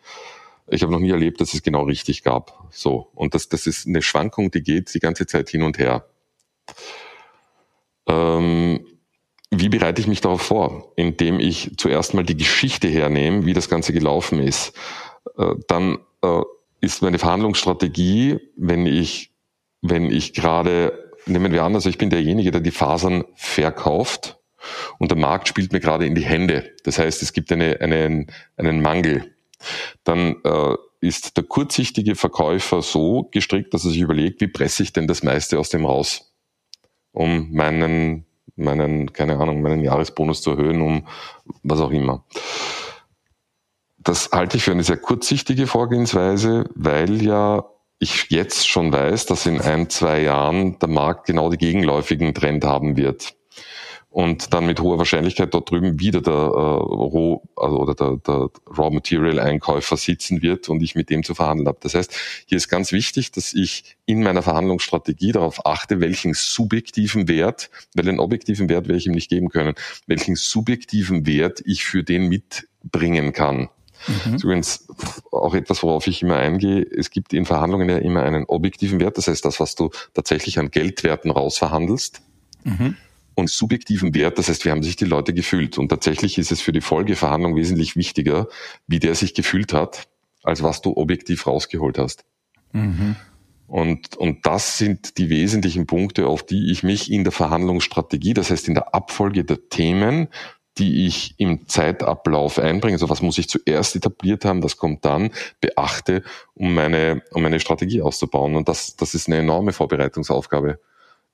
[0.67, 2.67] Ich habe noch nie erlebt, dass es genau richtig gab.
[2.71, 3.07] So.
[3.15, 6.07] Und das, das ist eine Schwankung, die geht die ganze Zeit hin und her.
[8.09, 8.85] Ähm,
[9.51, 10.93] wie bereite ich mich darauf vor?
[10.97, 14.73] Indem ich zuerst mal die Geschichte hernehme, wie das Ganze gelaufen ist.
[15.37, 16.43] Äh, dann äh,
[16.81, 19.33] ist meine Verhandlungsstrategie, wenn ich,
[19.81, 24.39] wenn ich gerade, nehmen wir an, also ich bin derjenige, der die Fasern verkauft
[24.99, 26.73] und der Markt spielt mir gerade in die Hände.
[26.85, 29.35] Das heißt, es gibt eine, einen, einen Mangel.
[30.05, 34.93] Dann äh, ist der kurzsichtige Verkäufer so gestrickt, dass er sich überlegt, wie presse ich
[34.93, 36.35] denn das meiste aus dem raus,
[37.13, 38.27] um meinen,
[38.59, 41.07] meinen, keine Ahnung, meinen Jahresbonus zu erhöhen, um
[41.63, 42.25] was auch immer.
[43.99, 47.65] Das halte ich für eine sehr kurzsichtige Vorgehensweise, weil ja
[47.99, 52.65] ich jetzt schon weiß, dass in ein, zwei Jahren der Markt genau die gegenläufigen Trend
[52.65, 53.35] haben wird
[54.11, 58.49] und dann mit hoher Wahrscheinlichkeit dort drüben wieder der, äh, Roh, also, oder der, der
[58.77, 61.79] Raw Material Einkäufer sitzen wird und ich mit dem zu verhandeln habe.
[61.83, 62.15] Das heißt,
[62.47, 68.07] hier ist ganz wichtig, dass ich in meiner Verhandlungsstrategie darauf achte, welchen subjektiven Wert, weil
[68.07, 69.75] den objektiven Wert werde ich ihm nicht geben können,
[70.07, 73.69] welchen subjektiven Wert ich für den mitbringen kann.
[74.07, 74.37] Mhm.
[74.37, 74.89] Übrigens
[75.31, 76.81] auch etwas, worauf ich immer eingehe.
[76.81, 80.59] Es gibt in Verhandlungen ja immer einen objektiven Wert, das heißt das, was du tatsächlich
[80.59, 82.23] an Geldwerten rausverhandelst.
[82.65, 82.97] Mhm
[83.39, 85.79] und subjektiven Wert, das heißt, wie haben sich die Leute gefühlt.
[85.79, 88.49] Und tatsächlich ist es für die Folgeverhandlung wesentlich wichtiger,
[88.89, 90.09] wie der sich gefühlt hat,
[90.43, 92.25] als was du objektiv rausgeholt hast.
[92.73, 93.15] Mhm.
[93.69, 98.51] Und, und das sind die wesentlichen Punkte, auf die ich mich in der Verhandlungsstrategie, das
[98.51, 100.27] heißt in der Abfolge der Themen,
[100.79, 105.31] die ich im Zeitablauf einbringe, also was muss ich zuerst etabliert haben, das kommt dann,
[105.61, 106.25] beachte,
[106.55, 108.57] um meine, um meine Strategie auszubauen.
[108.57, 110.81] Und das, das ist eine enorme Vorbereitungsaufgabe.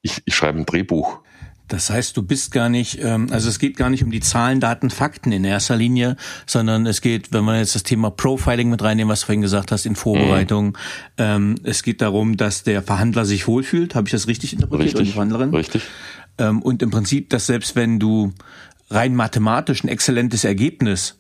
[0.03, 1.21] Ich, ich schreibe ein Drehbuch.
[1.69, 4.61] Das heißt, du bist gar nicht, ähm, also es geht gar nicht um die Zahlen,
[4.61, 8.83] Daten, Fakten in erster Linie, sondern es geht, wenn man jetzt das Thema Profiling mit
[8.83, 10.75] reinnehmen, was du vorhin gesagt hast, in Vorbereitung, mhm.
[11.19, 13.95] ähm, es geht darum, dass der Verhandler sich wohlfühlt.
[13.95, 14.89] Habe ich das richtig interpretiert?
[14.89, 15.55] Richtig, oder die Verhandlerin?
[15.55, 15.83] richtig.
[16.37, 18.33] Ähm, und im Prinzip, dass selbst wenn du
[18.91, 21.17] rein mathematisch ein exzellentes Ergebnis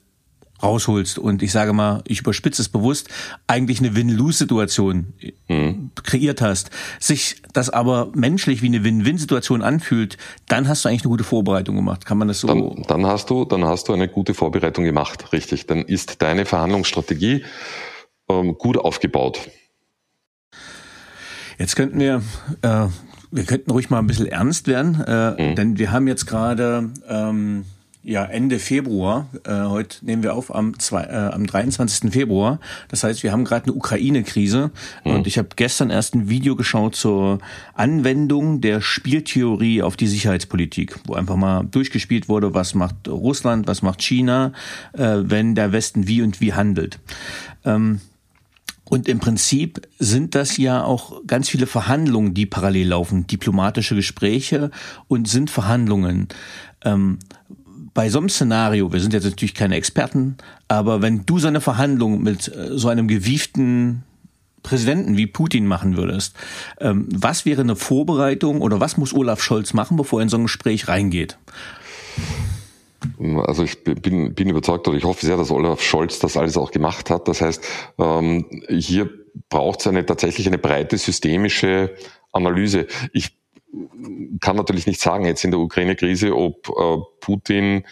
[0.62, 3.08] rausholst und ich sage mal, ich überspitze es bewusst,
[3.46, 5.12] eigentlich eine Win-Lose-Situation
[5.48, 5.90] mhm.
[6.02, 10.16] kreiert hast, sich das aber menschlich wie eine Win-Win-Situation anfühlt,
[10.48, 12.06] dann hast du eigentlich eine gute Vorbereitung gemacht.
[12.06, 12.48] Kann man das so?
[12.48, 15.66] Dann, dann hast du, dann hast du eine gute Vorbereitung gemacht, richtig.
[15.66, 17.44] Dann ist deine Verhandlungsstrategie
[18.28, 19.40] ähm, gut aufgebaut.
[21.58, 22.22] Jetzt könnten wir
[22.62, 22.88] äh,
[23.34, 25.56] wir könnten ruhig mal ein bisschen ernst werden, äh, mhm.
[25.56, 27.64] denn wir haben jetzt gerade ähm,
[28.04, 29.28] ja, Ende Februar.
[29.44, 32.12] Äh, heute nehmen wir auf am, zwei, äh, am 23.
[32.12, 32.60] Februar.
[32.88, 34.70] Das heißt, wir haben gerade eine Ukraine-Krise.
[35.04, 35.10] Mhm.
[35.10, 37.38] Und ich habe gestern erst ein Video geschaut zur
[37.72, 43.80] Anwendung der Spieltheorie auf die Sicherheitspolitik, wo einfach mal durchgespielt wurde, was macht Russland, was
[43.80, 44.52] macht China,
[44.92, 47.00] äh, wenn der Westen wie und wie handelt.
[47.64, 48.00] Ähm,
[48.84, 54.70] und im Prinzip sind das ja auch ganz viele Verhandlungen, die parallel laufen, diplomatische Gespräche
[55.08, 56.28] und sind Verhandlungen.
[56.84, 57.18] Ähm,
[57.94, 60.36] bei so einem Szenario, wir sind jetzt natürlich keine Experten,
[60.68, 64.02] aber wenn du so eine Verhandlung mit äh, so einem gewieften
[64.64, 66.34] Präsidenten wie Putin machen würdest,
[66.80, 70.36] ähm, was wäre eine Vorbereitung oder was muss Olaf Scholz machen, bevor er in so
[70.36, 71.38] ein Gespräch reingeht?
[73.46, 76.70] Also ich bin, bin überzeugt oder ich hoffe sehr, dass Olaf Scholz das alles auch
[76.70, 77.28] gemacht hat.
[77.28, 77.62] Das heißt,
[77.98, 79.10] ähm, hier
[79.50, 81.94] braucht es eine tatsächlich eine breite systemische
[82.32, 82.86] Analyse.
[83.12, 83.36] Ich
[84.40, 87.84] kann natürlich nicht sagen jetzt in der Ukraine-Krise, ob äh, Putin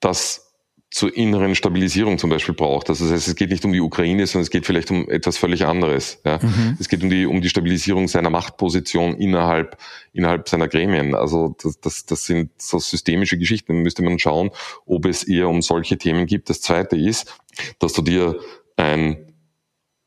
[0.00, 0.52] das
[0.92, 2.90] zur inneren Stabilisierung zum Beispiel braucht.
[2.90, 5.38] Also das heißt, es geht nicht um die Ukraine, sondern es geht vielleicht um etwas
[5.38, 6.20] völlig anderes.
[6.22, 6.38] Ja?
[6.42, 6.76] Mhm.
[6.78, 9.78] Es geht um die, um die Stabilisierung seiner Machtposition innerhalb,
[10.12, 11.14] innerhalb seiner Gremien.
[11.14, 13.72] Also das, das, das sind so systemische Geschichten.
[13.72, 14.50] Da müsste man schauen,
[14.84, 16.50] ob es eher um solche Themen gibt.
[16.50, 17.40] Das Zweite ist,
[17.78, 18.38] dass du dir
[18.76, 19.31] ein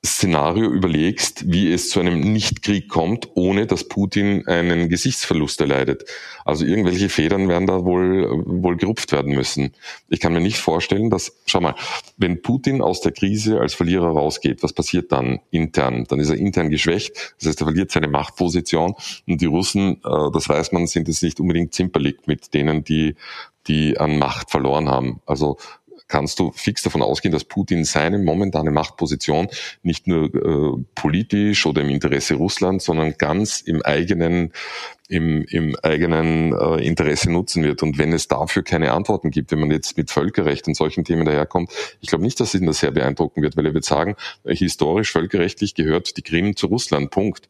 [0.05, 6.05] Szenario überlegst, wie es zu einem Nichtkrieg kommt, ohne dass Putin einen Gesichtsverlust erleidet.
[6.45, 9.71] Also irgendwelche Federn werden da wohl, wohl gerupft werden müssen.
[10.09, 11.75] Ich kann mir nicht vorstellen, dass, schau mal,
[12.17, 16.05] wenn Putin aus der Krise als Verlierer rausgeht, was passiert dann intern?
[16.07, 18.95] Dann ist er intern geschwächt, das heißt, er verliert seine Machtposition
[19.27, 23.15] und die Russen, äh, das weiß man, sind jetzt nicht unbedingt zimperlich mit denen, die,
[23.67, 25.21] die an Macht verloren haben.
[25.25, 25.57] Also
[26.07, 29.47] kannst du fix davon ausgehen, dass Putin seine momentane Machtposition
[29.83, 34.51] nicht nur äh, politisch oder im Interesse Russlands, sondern ganz im eigenen
[35.07, 37.83] im, im eigenen äh, Interesse nutzen wird.
[37.83, 41.25] Und wenn es dafür keine Antworten gibt, wenn man jetzt mit Völkerrecht und solchen Themen
[41.25, 44.55] daherkommt, ich glaube nicht, dass ihn das sehr beeindrucken wird, weil er wird sagen, äh,
[44.55, 47.11] historisch, völkerrechtlich gehört die Krim zu Russland.
[47.11, 47.49] Punkt.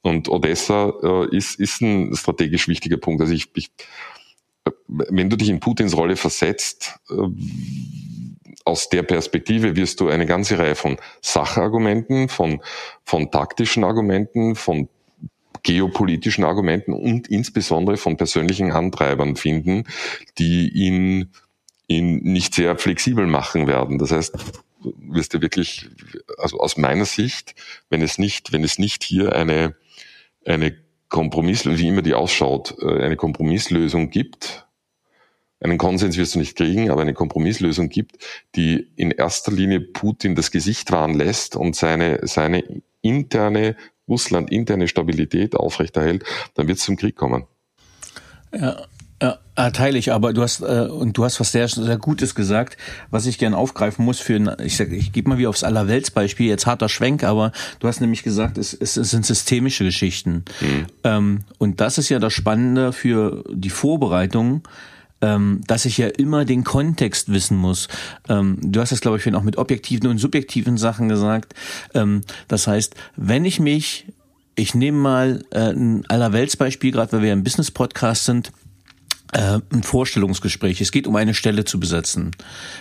[0.00, 3.20] Und Odessa äh, ist, ist ein strategisch wichtiger Punkt.
[3.20, 3.70] Also ich, ich
[4.86, 7.14] wenn du dich in Putins Rolle versetzt, äh,
[8.64, 12.62] aus der Perspektive wirst du eine ganze Reihe von Sachargumenten, von,
[13.04, 14.88] von taktischen Argumenten, von
[15.62, 19.84] geopolitischen Argumenten und insbesondere von persönlichen Antreibern finden,
[20.38, 21.32] die ihn,
[21.88, 23.98] ihn nicht sehr flexibel machen werden.
[23.98, 24.34] Das heißt,
[24.82, 25.88] wirst du wirklich,
[26.38, 27.54] also aus meiner Sicht,
[27.88, 29.74] wenn es nicht, wenn es nicht hier eine,
[30.44, 30.76] eine
[31.08, 34.63] Kompromiss, wie immer die ausschaut, äh, eine Kompromisslösung gibt,
[35.64, 38.18] einen Konsens wirst du nicht kriegen, aber eine Kompromisslösung gibt,
[38.54, 43.74] die in erster Linie Putin das Gesicht wahren lässt und seine, seine interne,
[44.06, 46.24] Russland interne Stabilität aufrechterhält,
[46.54, 47.44] dann wird es zum Krieg kommen.
[48.54, 48.76] Ja,
[49.22, 52.76] ja, teile ich, aber du hast äh, und du hast was sehr sehr Gutes gesagt,
[53.10, 56.46] was ich gerne aufgreifen muss für ein, ich sag, ich gebe mal wie aufs Allerweltsbeispiel,
[56.46, 60.44] jetzt harter Schwenk, aber du hast nämlich gesagt, es, es, es sind systemische Geschichten.
[60.60, 60.86] Mhm.
[61.04, 64.62] Ähm, und das ist ja das Spannende für die Vorbereitung,
[65.24, 67.88] ähm, dass ich ja immer den Kontext wissen muss.
[68.28, 71.54] Ähm, du hast das, glaube ich, auch mit objektiven und subjektiven Sachen gesagt.
[71.94, 74.06] Ähm, das heißt, wenn ich mich,
[74.54, 78.52] ich nehme mal äh, ein Allerweltsbeispiel, gerade weil wir im Business-Podcast sind,
[79.32, 80.82] äh, ein Vorstellungsgespräch.
[80.82, 82.32] Es geht um eine Stelle zu besetzen.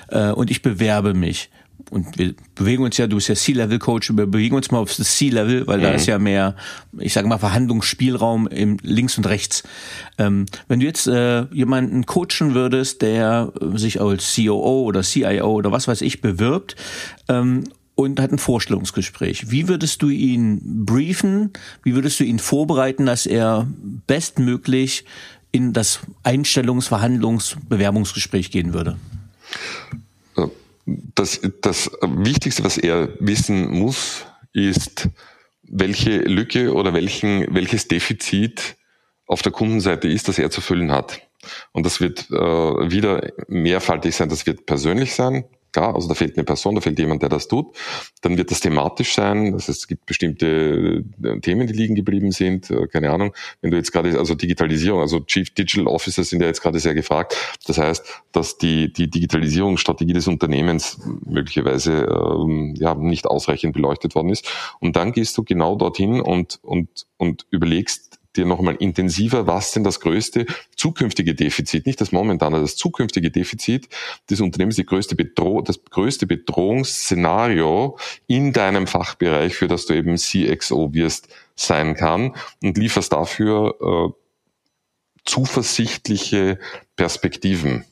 [0.10, 1.49] Äh, und ich bewerbe mich.
[1.89, 5.17] Und wir bewegen uns ja, du bist ja C-Level-Coach, wir bewegen uns mal auf das
[5.17, 5.84] C-Level, weil mhm.
[5.84, 6.56] da ist ja mehr,
[6.98, 9.63] ich sage mal, Verhandlungsspielraum im links und rechts.
[10.17, 15.72] Ähm, wenn du jetzt äh, jemanden coachen würdest, der sich als COO oder CIO oder
[15.72, 16.76] was weiß ich bewirbt
[17.30, 17.65] ähm,
[17.96, 19.52] und hat ein Vorstellungsgespräch.
[19.52, 21.52] Wie würdest du ihn briefen?
[21.84, 23.67] Wie würdest du ihn vorbereiten, dass er
[24.08, 25.06] bestmöglich
[25.52, 28.98] in das Einstellungs-, Verhandlungs-, Bewerbungsgespräch gehen würde?
[30.86, 35.10] Das, das Wichtigste, was er wissen muss, ist,
[35.63, 38.76] welche Lücke oder welchen, welches Defizit
[39.26, 41.22] auf der Kundenseite ist, das er zu füllen hat.
[41.72, 44.30] Und das wird äh, wieder mehrfaltig sein.
[44.30, 47.48] Das wird persönlich sein, Klar, also da fehlt eine Person, da fehlt jemand, der das
[47.48, 47.76] tut.
[48.22, 49.54] Dann wird das thematisch sein.
[49.54, 52.70] Das heißt, es gibt bestimmte äh, Themen, die liegen geblieben sind.
[52.70, 53.34] Äh, keine Ahnung.
[53.62, 56.94] Wenn du jetzt gerade, also Digitalisierung, also Chief Digital Officers sind ja jetzt gerade sehr
[56.94, 57.36] gefragt.
[57.66, 64.30] Das heißt, dass die, die Digitalisierungsstrategie des Unternehmens möglicherweise ähm, ja, nicht ausreichend beleuchtet worden
[64.30, 64.48] ist.
[64.80, 69.84] Und dann gehst du genau dorthin und, und, und überlegst, dir nochmal intensiver, was denn
[69.84, 73.88] das größte zukünftige Defizit, nicht das momentane, das zukünftige Defizit
[74.30, 80.17] des Unternehmens, die größte Bedroh das größte Bedrohungsszenario in deinem Fachbereich, für das du eben
[80.17, 84.24] CXO wirst, sein kann und lieferst dafür äh,
[85.26, 86.60] zuversichtliche
[86.96, 87.86] Perspektiven.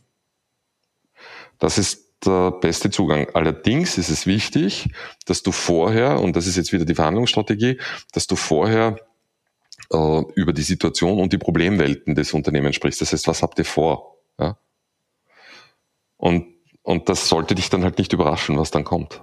[1.60, 3.28] Das ist der beste Zugang.
[3.34, 4.90] Allerdings ist es wichtig,
[5.26, 7.80] dass du vorher, und das ist jetzt wieder die Verhandlungsstrategie,
[8.14, 9.00] dass du vorher
[9.92, 13.02] äh, über die Situation und die Problemwelten des Unternehmens sprichst.
[13.02, 14.18] Das heißt, was habt ihr vor?
[14.40, 14.58] Ja?
[16.18, 16.46] Und,
[16.84, 19.22] und das sollte dich dann halt nicht überraschen, was dann kommt.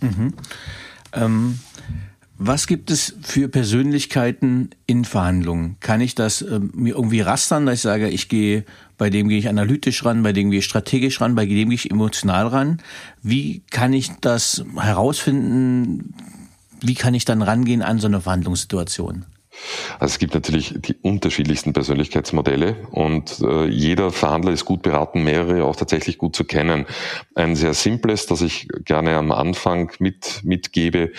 [0.00, 0.34] Mhm.
[1.12, 1.58] Ähm,
[2.38, 5.76] was gibt es für Persönlichkeiten in Verhandlungen?
[5.80, 8.64] Kann ich das äh, mir irgendwie rastern, dass ich sage, ich gehe,
[8.98, 11.76] bei dem gehe ich analytisch ran, bei dem gehe ich strategisch ran, bei dem gehe
[11.76, 12.82] ich emotional ran?
[13.22, 16.14] Wie kann ich das herausfinden?
[16.80, 19.26] Wie kann ich dann rangehen an so eine Verhandlungssituation?
[19.98, 25.64] Also es gibt natürlich die unterschiedlichsten Persönlichkeitsmodelle und äh, jeder Verhandler ist gut beraten, mehrere
[25.64, 26.86] auch tatsächlich gut zu kennen.
[27.34, 31.12] Ein sehr simples, das ich gerne am Anfang mit, mitgebe,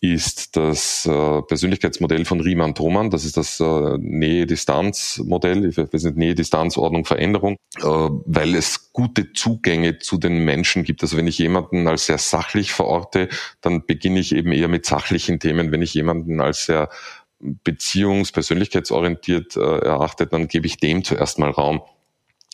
[0.00, 3.10] ist das äh, Persönlichkeitsmodell von Riemann-Thomann.
[3.10, 9.98] Das ist das äh, Nähe-Distanz-Modell, ich weiß nicht, Nähe-Distanz-Ordnung, Veränderung, äh, weil es gute Zugänge
[9.98, 11.02] zu den Menschen gibt.
[11.02, 13.28] Also wenn ich jemanden als sehr sachlich verorte,
[13.60, 15.70] dann beginne ich eben eher mit sachlichen Themen.
[15.70, 16.88] Wenn ich jemanden als sehr
[17.42, 21.82] beziehungs-, persönlichkeitsorientiert äh, erachtet, dann gebe ich dem zuerst mal Raum.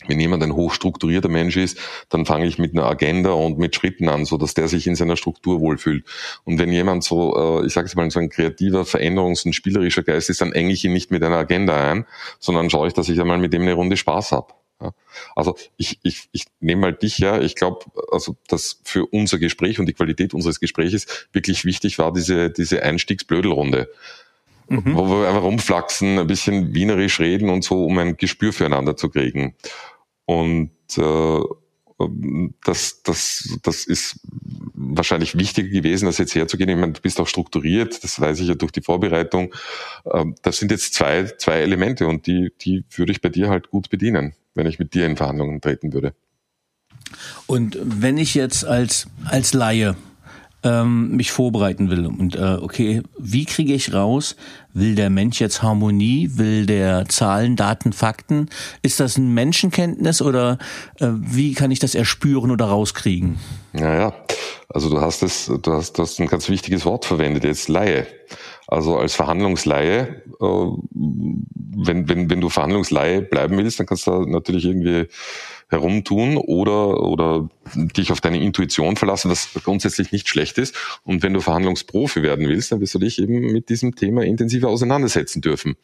[0.07, 1.79] Wenn jemand ein hochstrukturierter Mensch ist,
[2.11, 4.95] dann fange ich mit einer Agenda und mit Schritten an, so dass der sich in
[4.95, 6.05] seiner Struktur wohlfühlt.
[6.45, 10.03] Und wenn jemand so, äh, ich sage jetzt mal, so ein kreativer, veränderungs- und spielerischer
[10.03, 12.07] Geist ist, dann enge ich ihn nicht mit einer Agenda ein,
[12.39, 14.53] sondern schaue ich, dass ich einmal mit dem eine Runde Spaß habe.
[15.35, 19.81] Also ich, ich, ich nehme mal dich ja, ich glaube, also dass für unser Gespräch
[19.81, 23.89] und die Qualität unseres Gespräches wirklich wichtig war, diese, diese Einstiegsblödelrunde
[24.69, 24.95] mhm.
[24.97, 29.09] wo wir einfach rumflaxen, ein bisschen wienerisch reden und so, um ein Gespür füreinander zu
[29.09, 29.55] kriegen.
[30.25, 31.41] Und, äh,
[32.65, 34.21] das, das, das ist
[34.75, 36.69] wahrscheinlich wichtiger gewesen, als jetzt herzugehen.
[36.69, 39.55] Ich meine, du bist auch strukturiert, das weiß ich ja durch die Vorbereitung.
[40.13, 43.71] Ähm, das sind jetzt zwei, zwei Elemente und die, die würde ich bei dir halt
[43.71, 46.15] gut bedienen, wenn ich mit dir in Verhandlungen treten würde.
[47.47, 49.97] Und wenn ich jetzt als, als Laie
[50.67, 54.35] ähm, mich vorbereiten will und äh, okay, wie kriege ich raus,
[54.75, 58.51] will der Mensch jetzt Harmonie, will der Zahlen, Daten, Fakten?
[58.83, 60.59] Ist das ein Menschenkenntnis oder
[60.99, 63.39] äh, wie kann ich das erspüren oder rauskriegen?
[63.73, 64.13] Naja,
[64.69, 68.07] also du hast es, du hast, du hast ein ganz wichtiges Wort verwendet, jetzt Laie.
[68.67, 70.45] Also als Verhandlungsleihe, äh,
[70.95, 75.07] wenn, wenn, wenn du Verhandlungsleihe bleiben willst, dann kannst du natürlich irgendwie
[75.69, 80.77] herumtun oder, oder dich auf deine Intuition verlassen, was grundsätzlich nicht schlecht ist.
[81.03, 84.69] Und wenn du Verhandlungsprofi werden willst, dann wirst du dich eben mit diesem Thema intensiver
[84.69, 85.77] auseinandersetzen dürfen.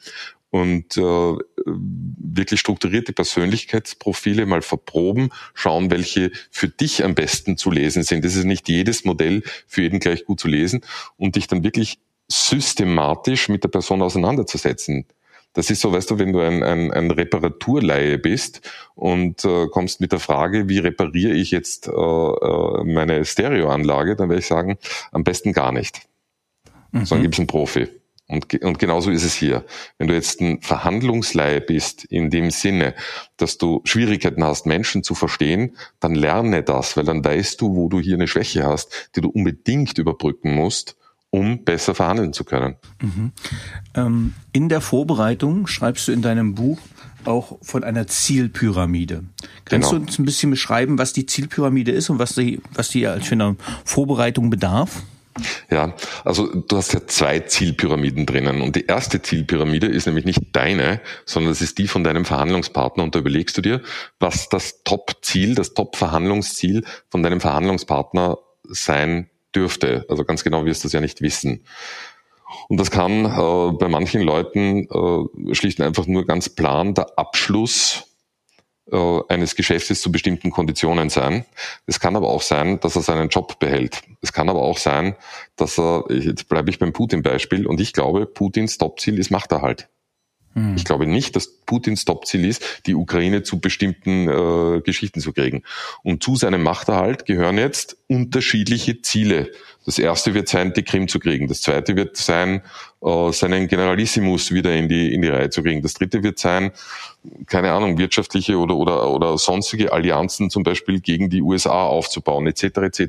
[0.51, 8.03] Und äh, wirklich strukturierte Persönlichkeitsprofile mal verproben, schauen, welche für dich am besten zu lesen
[8.03, 8.25] sind.
[8.25, 10.83] Es ist nicht jedes Modell für jeden gleich gut zu lesen
[11.17, 15.07] und dich dann wirklich systematisch mit der Person auseinanderzusetzen.
[15.55, 20.01] Das ist so, weißt du, wenn du ein, ein, ein Reparaturleihe bist und äh, kommst
[20.01, 24.79] mit der Frage, wie repariere ich jetzt äh, äh meine Stereoanlage, dann werde ich sagen,
[25.11, 26.09] am besten gar nicht.
[26.93, 27.05] Mhm.
[27.05, 27.89] Sondern gibt es einen Profi.
[28.29, 29.65] Und, und genauso ist es hier.
[29.99, 32.95] Wenn du jetzt ein Verhandlungsleihe bist, in dem Sinne,
[33.37, 37.91] dass du Schwierigkeiten hast, Menschen zu verstehen, dann lerne das, weil dann weißt du, wo
[37.91, 40.97] du hier eine Schwäche hast, die du unbedingt überbrücken musst
[41.33, 42.77] um besser verhandeln zu können.
[43.01, 43.33] Mhm.
[43.95, 46.79] Ähm, in der Vorbereitung schreibst du in deinem Buch
[47.25, 49.25] auch von einer Zielpyramide.
[49.65, 50.01] Kannst genau.
[50.03, 53.33] du uns ein bisschen beschreiben, was die Zielpyramide ist und was die, was die für
[53.33, 55.03] eine Vorbereitung bedarf?
[55.71, 60.41] Ja, also du hast ja zwei Zielpyramiden drinnen und die erste Zielpyramide ist nämlich nicht
[60.53, 63.81] deine, sondern es ist die von deinem Verhandlungspartner und da überlegst du dir,
[64.21, 70.07] was das Top-Ziel, das Top-Verhandlungsziel von deinem Verhandlungspartner sein dürfte.
[70.09, 71.65] Also ganz genau wirst du es ja nicht wissen.
[72.69, 77.19] Und das kann äh, bei manchen Leuten äh, schlicht und einfach nur ganz plan der
[77.19, 78.05] Abschluss
[78.91, 81.45] äh, eines Geschäftes zu bestimmten Konditionen sein.
[81.87, 84.03] Es kann aber auch sein, dass er seinen Job behält.
[84.21, 85.17] Es kann aber auch sein,
[85.57, 89.89] dass er, jetzt bleibe ich beim Putin-Beispiel, und ich glaube, Putins Topziel ist Machterhalt.
[90.55, 90.75] Hm.
[90.77, 95.63] Ich glaube nicht, dass Putins Topziel ist, die Ukraine zu bestimmten äh, Geschichten zu kriegen.
[96.03, 99.51] Und zu seinem Machterhalt gehören jetzt unterschiedliche Ziele.
[99.85, 101.49] Das erste wird sein, die Krim zu kriegen.
[101.49, 102.63] Das zweite wird sein,
[103.03, 105.83] äh, seinen Generalissimus wieder in die, in die Reihe zu kriegen.
[105.83, 106.73] Das dritte wird sein,
[107.47, 112.65] keine Ahnung, wirtschaftliche oder, oder, oder sonstige Allianzen zum Beispiel gegen die USA aufzubauen, etc.
[112.65, 113.07] etc.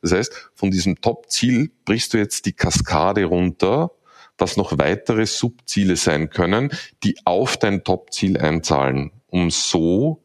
[0.00, 3.90] Das heißt, von diesem Top-Ziel brichst du jetzt die Kaskade runter
[4.38, 6.70] was noch weitere Subziele sein können,
[7.02, 10.22] die auf dein Top-Ziel einzahlen, um so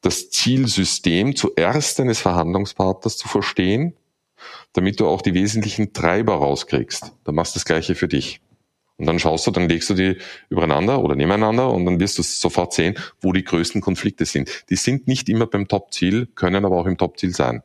[0.00, 3.96] das Zielsystem zuerst eines Verhandlungspartners zu verstehen,
[4.72, 7.12] damit du auch die wesentlichen Treiber rauskriegst.
[7.24, 8.40] Dann machst du das Gleiche für dich.
[8.96, 10.18] Und dann schaust du, dann legst du die
[10.50, 14.50] übereinander oder nebeneinander und dann wirst du sofort sehen, wo die größten Konflikte sind.
[14.68, 17.62] Die sind nicht immer beim Top-Ziel, können aber auch im Top-Ziel sein.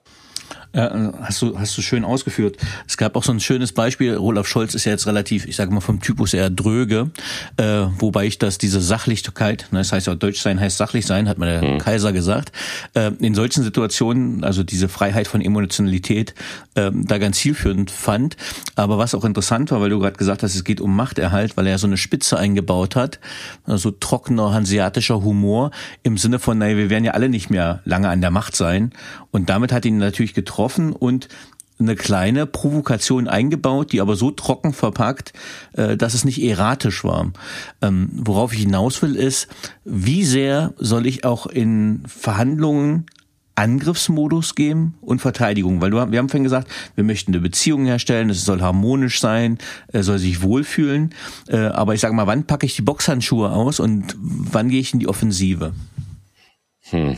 [0.75, 2.57] Ja, hast du hast du schön ausgeführt.
[2.85, 4.17] Es gab auch so ein schönes Beispiel.
[4.17, 7.11] Olaf Scholz ist ja jetzt relativ, ich sage mal vom Typus eher dröge,
[7.55, 11.29] äh, wobei ich das diese Sachlichkeit, ne, das heißt ja Deutsch sein heißt sachlich sein,
[11.29, 11.77] hat mir der mhm.
[11.77, 12.51] Kaiser gesagt.
[12.93, 16.33] Äh, in solchen Situationen, also diese Freiheit von Emotionalität,
[16.73, 18.35] äh, da ganz zielführend fand.
[18.75, 21.67] Aber was auch interessant war, weil du gerade gesagt hast, es geht um Machterhalt, weil
[21.67, 23.21] er so eine Spitze eingebaut hat,
[23.63, 25.71] also trockener hanseatischer Humor
[26.03, 28.91] im Sinne von, naja, wir werden ja alle nicht mehr lange an der Macht sein.
[29.31, 31.27] Und damit hat ihn natürlich getroffen getroffen und
[31.77, 35.33] eine kleine Provokation eingebaut, die aber so trocken verpackt,
[35.73, 37.33] äh, dass es nicht erratisch war.
[37.81, 39.49] Ähm, worauf ich hinaus will, ist,
[39.83, 43.05] wie sehr soll ich auch in Verhandlungen
[43.55, 48.43] Angriffsmodus geben und Verteidigung, weil wir haben vorhin gesagt, wir möchten eine Beziehung herstellen, es
[48.43, 49.57] soll harmonisch sein,
[49.87, 51.13] er soll sich wohlfühlen,
[51.47, 54.93] äh, aber ich sage mal, wann packe ich die Boxhandschuhe aus und wann gehe ich
[54.93, 55.73] in die Offensive?
[56.89, 57.17] Hm.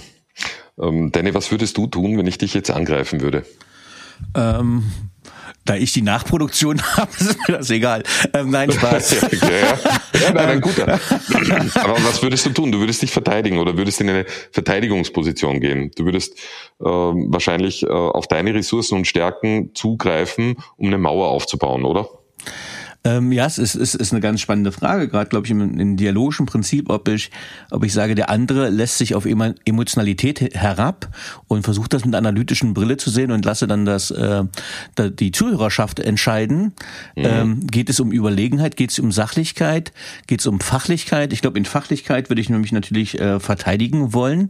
[0.81, 3.45] Ähm, Danny, was würdest du tun, wenn ich dich jetzt angreifen würde?
[4.35, 4.83] Ähm,
[5.65, 8.03] da ich die Nachproduktion habe, ist mir das egal.
[8.33, 9.21] Ähm, nein, Spaß.
[9.41, 9.79] ja, ja.
[10.21, 10.79] ja nein, nein, gut.
[10.79, 12.71] Aber was würdest du tun?
[12.71, 15.91] Du würdest dich verteidigen oder würdest in eine Verteidigungsposition gehen.
[15.95, 16.37] Du würdest
[16.79, 22.07] ähm, wahrscheinlich äh, auf deine Ressourcen und Stärken zugreifen, um eine Mauer aufzubauen, oder?
[23.07, 25.95] Ähm, ja, es ist, ist, ist eine ganz spannende Frage, gerade glaube ich im, im
[25.95, 27.31] dialogischen Prinzip, ob ich,
[27.71, 31.07] ob ich sage, der andere lässt sich auf Emotionalität herab
[31.47, 34.43] und versucht das mit analytischen Brille zu sehen und lasse dann das äh,
[34.97, 36.73] die Zuhörerschaft entscheiden.
[37.15, 37.25] Mhm.
[37.25, 39.93] Ähm, geht es um Überlegenheit, geht es um Sachlichkeit,
[40.27, 41.31] geht es um Fachlichkeit?
[41.31, 44.49] Ich glaube, in Fachlichkeit würde ich nämlich natürlich äh, verteidigen wollen.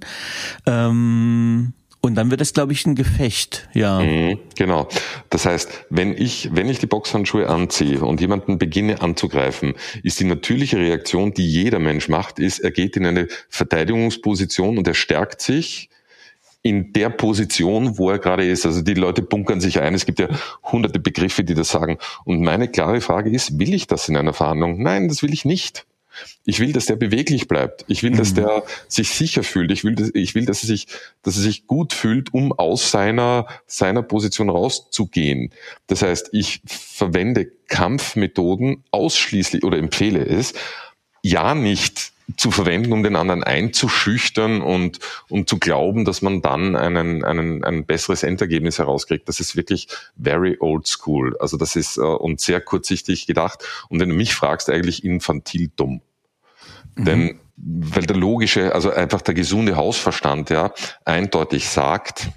[0.65, 1.73] Ähm,
[2.07, 3.99] Und dann wird es, glaube ich, ein Gefecht, ja.
[3.99, 4.87] Mhm, genau.
[5.29, 10.23] Das heißt, wenn ich, wenn ich die Boxhandschuhe anziehe und jemanden beginne anzugreifen, ist die
[10.23, 15.41] natürliche Reaktion, die jeder Mensch macht, ist, er geht in eine Verteidigungsposition und er stärkt
[15.41, 15.89] sich
[16.61, 18.65] in der Position, wo er gerade ist.
[18.65, 19.93] Also die Leute bunkern sich ein.
[19.93, 20.29] Es gibt ja
[20.63, 21.97] hunderte Begriffe, die das sagen.
[22.23, 24.81] Und meine klare Frage ist, will ich das in einer Verhandlung?
[24.81, 25.85] Nein, das will ich nicht.
[26.45, 27.85] Ich will, dass der beweglich bleibt.
[27.87, 28.35] Ich will, dass mhm.
[28.35, 29.71] der sich sicher fühlt.
[29.71, 30.87] Ich will, dass, ich will, dass er sich,
[31.23, 35.51] dass er sich gut fühlt, um aus seiner, seiner Position rauszugehen.
[35.87, 40.53] Das heißt, ich verwende Kampfmethoden ausschließlich oder empfehle es,
[41.21, 44.99] ja nicht zu verwenden, um den anderen einzuschüchtern und,
[45.29, 49.29] und zu glauben, dass man dann einen, einen, ein besseres Endergebnis herauskriegt.
[49.29, 49.87] Das ist wirklich
[50.21, 51.37] very old school.
[51.39, 53.63] Also das ist äh, und sehr kurzsichtig gedacht.
[53.87, 56.01] Und wenn du mich fragst, eigentlich infantil dumm.
[56.97, 57.05] Mhm.
[57.05, 60.73] Denn weil der logische, also einfach der gesunde Hausverstand ja
[61.05, 62.29] eindeutig sagt,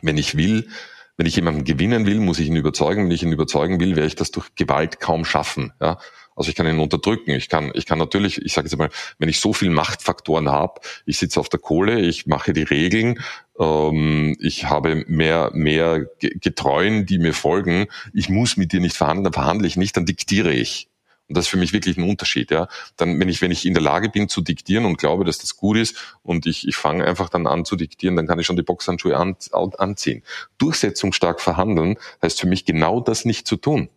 [0.00, 0.68] wenn ich will,
[1.16, 3.04] wenn ich jemanden gewinnen will, muss ich ihn überzeugen.
[3.04, 5.72] Wenn ich ihn überzeugen will, werde ich das durch Gewalt kaum schaffen.
[5.80, 5.98] Ja?
[6.34, 7.32] Also ich kann ihn unterdrücken.
[7.32, 10.80] Ich kann, ich kann natürlich, ich sage jetzt mal, wenn ich so viel Machtfaktoren habe,
[11.04, 13.20] ich sitze auf der Kohle, ich mache die Regeln,
[13.58, 17.86] ähm, ich habe mehr, mehr Getreuen, die mir folgen.
[18.14, 20.88] Ich muss mit dir nicht verhandeln, dann verhandle ich nicht, dann diktiere ich.
[21.28, 22.68] Und das ist für mich wirklich ein Unterschied, ja.
[22.96, 25.56] Dann, wenn ich, wenn ich in der Lage bin zu diktieren und glaube, dass das
[25.56, 28.56] gut ist und ich, ich fange einfach dann an zu diktieren, dann kann ich schon
[28.56, 30.22] die Boxhandschuhe an, anziehen.
[30.58, 33.88] Durchsetzungsstark verhandeln heißt für mich genau das nicht zu tun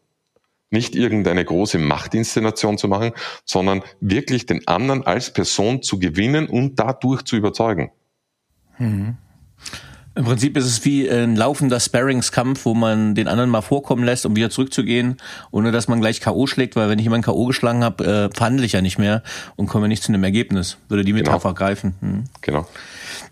[0.71, 3.11] nicht irgendeine große Machtinszenation zu machen,
[3.45, 7.91] sondern wirklich den anderen als Person zu gewinnen und dadurch zu überzeugen.
[8.77, 9.17] Mhm.
[10.15, 14.25] Im Prinzip ist es wie ein laufender Sparringskampf, wo man den anderen mal vorkommen lässt,
[14.25, 15.17] um wieder zurückzugehen,
[15.51, 16.47] ohne dass man gleich K.O.
[16.47, 17.45] schlägt, weil wenn ich jemanden K.O.
[17.45, 19.23] geschlagen habe, äh, verhandle ich ja nicht mehr
[19.57, 20.77] und komme nicht zu einem Ergebnis.
[20.87, 21.57] Würde die Metapher genau.
[21.57, 21.95] greifen.
[21.99, 22.23] Hm.
[22.39, 22.65] Genau.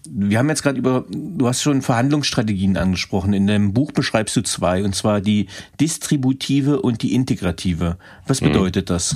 [0.10, 3.32] Wir haben jetzt gerade über, du hast schon Verhandlungsstrategien angesprochen.
[3.32, 5.48] In deinem Buch beschreibst du zwei, und zwar die
[5.80, 7.98] distributive und die integrative.
[8.28, 8.48] Was mhm.
[8.48, 8.94] bedeutet mhm.
[8.94, 9.16] das?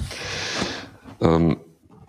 [1.20, 1.58] Ähm,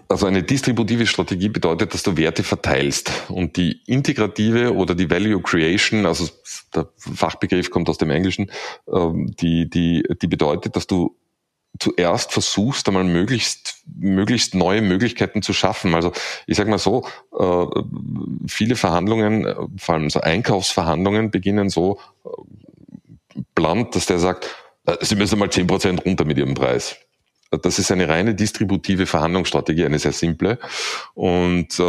[0.08, 3.12] also eine distributive Strategie bedeutet, dass du Werte verteilst.
[3.28, 6.28] Und die integrative oder die Value Creation, also
[6.74, 8.50] der Fachbegriff kommt aus dem Englischen,
[8.92, 11.16] ähm, die, die, die bedeutet, dass du
[11.78, 15.94] zuerst versuchst, einmal möglichst, möglichst neue Möglichkeiten zu schaffen.
[15.94, 16.12] Also
[16.46, 17.06] ich sage mal so,
[17.38, 17.66] äh,
[18.46, 22.28] viele Verhandlungen, äh, vor allem so Einkaufsverhandlungen, beginnen so äh,
[23.54, 24.48] bland, dass der sagt,
[25.02, 26.96] Sie müssen mal zehn Prozent runter mit Ihrem Preis.
[27.50, 30.58] Das ist eine reine distributive Verhandlungsstrategie, eine sehr simple.
[31.14, 31.80] Und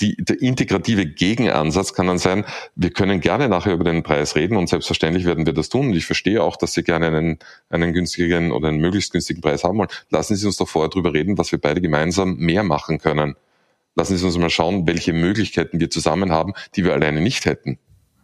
[0.00, 2.44] die, der integrative Gegenansatz kann dann sein,
[2.74, 5.88] wir können gerne nachher über den Preis reden und selbstverständlich werden wir das tun.
[5.88, 7.38] Und ich verstehe auch, dass Sie gerne einen,
[7.70, 9.88] einen günstigen oder einen möglichst günstigen Preis haben wollen.
[10.10, 13.36] Lassen Sie uns doch vorher darüber reden, was wir beide gemeinsam mehr machen können.
[13.94, 17.78] Lassen Sie uns mal schauen, welche Möglichkeiten wir zusammen haben, die wir alleine nicht hätten.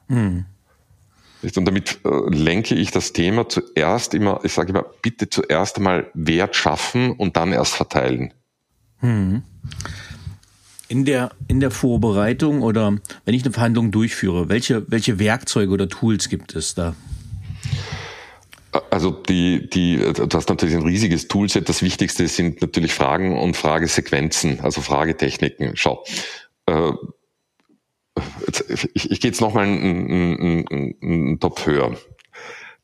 [0.08, 0.44] Hm.
[1.43, 6.11] Und damit äh, lenke ich das Thema zuerst immer, ich sage immer, bitte zuerst einmal
[6.14, 8.32] Wert schaffen und dann erst verteilen.
[8.99, 9.43] Hm.
[10.88, 15.88] In der, in der Vorbereitung oder wenn ich eine Verhandlung durchführe, welche, welche Werkzeuge oder
[15.88, 16.95] Tools gibt es da?
[18.90, 21.68] Also die, die, du hast natürlich ein riesiges Toolset.
[21.68, 25.72] Das Wichtigste sind natürlich Fragen und Fragesequenzen, also Fragetechniken.
[25.74, 26.05] Schau,
[26.66, 26.93] äh,
[28.94, 31.96] ich, ich gehe jetzt nochmal einen, einen, einen Top höher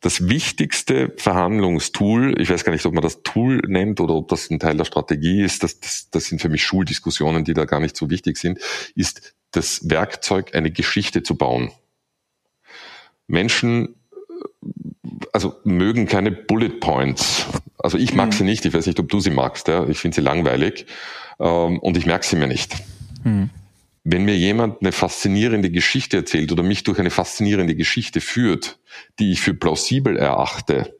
[0.00, 4.48] das wichtigste Verhandlungstool, ich weiß gar nicht, ob man das Tool nennt oder ob das
[4.50, 7.80] ein Teil der Strategie ist, das, das, das sind für mich Schuldiskussionen, die da gar
[7.80, 8.60] nicht so wichtig sind,
[8.94, 11.72] ist das Werkzeug, eine Geschichte zu bauen.
[13.26, 13.96] Menschen
[15.32, 17.46] also mögen keine Bullet Points.
[17.78, 18.32] Also ich mag mhm.
[18.32, 19.86] sie nicht, ich weiß nicht, ob du sie magst, ja?
[19.88, 20.86] ich finde sie langweilig
[21.40, 22.76] ähm, und ich merke sie mir nicht.
[23.24, 23.50] Mhm
[24.10, 28.78] wenn mir jemand eine faszinierende Geschichte erzählt oder mich durch eine faszinierende Geschichte führt,
[29.18, 30.94] die ich für plausibel erachte,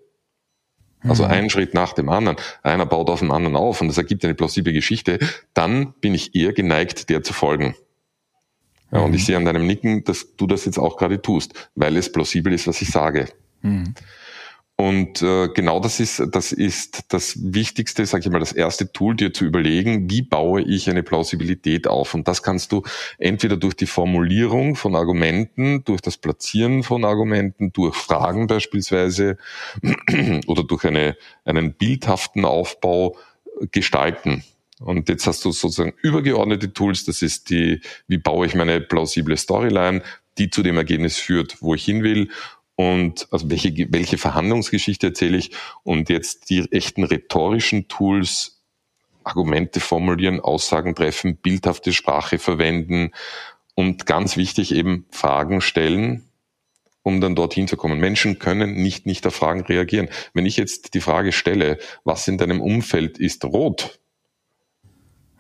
[1.01, 1.31] also mhm.
[1.31, 4.35] einen Schritt nach dem anderen, einer baut auf dem anderen auf und das ergibt eine
[4.35, 5.19] plausible Geschichte,
[5.55, 7.75] dann bin ich eher geneigt, der zu folgen.
[8.93, 9.05] Ja, mhm.
[9.07, 9.27] Und ich mhm.
[9.27, 12.67] sehe an deinem Nicken, dass du das jetzt auch gerade tust, weil es plausibel ist,
[12.67, 13.29] was ich sage.
[13.63, 13.95] Mhm.
[14.81, 19.17] Und äh, genau das ist, das ist das Wichtigste, sage ich mal, das erste Tool,
[19.17, 22.15] dir zu überlegen, wie baue ich eine Plausibilität auf.
[22.15, 22.85] Und das kannst du
[23.19, 29.37] entweder durch die Formulierung von Argumenten, durch das Platzieren von Argumenten, durch Fragen beispielsweise
[30.47, 33.17] oder durch eine, einen bildhaften Aufbau
[33.73, 34.45] gestalten.
[34.79, 39.37] Und jetzt hast du sozusagen übergeordnete Tools, das ist die, wie baue ich meine plausible
[39.37, 40.03] Storyline,
[40.39, 42.31] die zu dem Ergebnis führt, wo ich hin will
[42.81, 45.51] und also welche, welche Verhandlungsgeschichte erzähle ich
[45.83, 48.63] und jetzt die echten rhetorischen Tools,
[49.25, 53.11] Argumente formulieren, Aussagen treffen, bildhafte Sprache verwenden
[53.75, 56.31] Und ganz wichtig eben Fragen stellen,
[57.03, 57.99] um dann dorthin zu kommen.
[57.99, 60.09] Menschen können nicht nicht auf Fragen reagieren.
[60.33, 63.99] Wenn ich jetzt die Frage stelle, was in deinem Umfeld ist rot,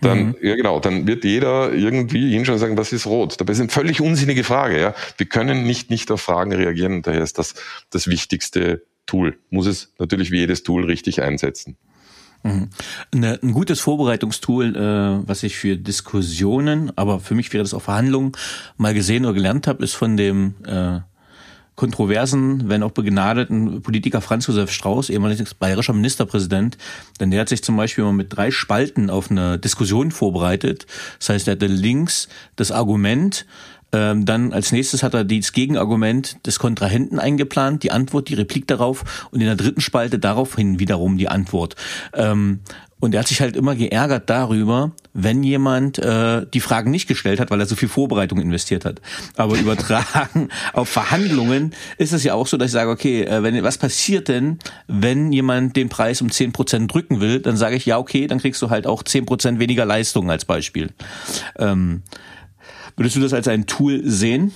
[0.00, 0.36] dann, mhm.
[0.40, 3.40] ja genau, dann wird jeder irgendwie hinschauen und sagen, was ist rot?
[3.40, 4.94] Dabei ist eine völlig unsinnige Frage, ja.
[5.16, 7.54] Wir können nicht nicht auf Fragen reagieren, daher ist das
[7.90, 9.38] das wichtigste Tool.
[9.50, 11.76] Muss es natürlich wie jedes Tool richtig einsetzen.
[12.42, 12.70] Mhm.
[13.12, 17.82] Eine, ein gutes Vorbereitungstool, äh, was ich für Diskussionen, aber für mich wäre das auch
[17.82, 18.32] Verhandlungen,
[18.76, 21.00] mal gesehen oder gelernt habe, ist von dem äh,
[21.78, 26.76] kontroversen, wenn auch begnadeten Politiker Franz Josef Strauß, ehemaliger bayerischer Ministerpräsident,
[27.20, 30.86] denn der hat sich zum Beispiel mal mit drei Spalten auf eine Diskussion vorbereitet.
[31.20, 33.46] Das heißt, er hatte links das Argument,
[33.92, 38.66] ähm, dann als nächstes hat er das Gegenargument des Kontrahenten eingeplant, die Antwort, die Replik
[38.66, 41.76] darauf und in der dritten Spalte daraufhin wiederum die Antwort.
[43.00, 47.38] Und er hat sich halt immer geärgert darüber, wenn jemand äh, die Fragen nicht gestellt
[47.40, 49.00] hat, weil er so viel Vorbereitung investiert hat.
[49.36, 53.62] Aber übertragen auf Verhandlungen ist es ja auch so, dass ich sage, okay, äh, wenn
[53.62, 57.86] was passiert denn, wenn jemand den Preis um zehn Prozent drücken will, dann sage ich,
[57.86, 60.90] ja, okay, dann kriegst du halt auch zehn Prozent weniger Leistung als Beispiel.
[61.58, 62.02] Ähm,
[62.98, 64.52] Würdest du das als ein Tool sehen?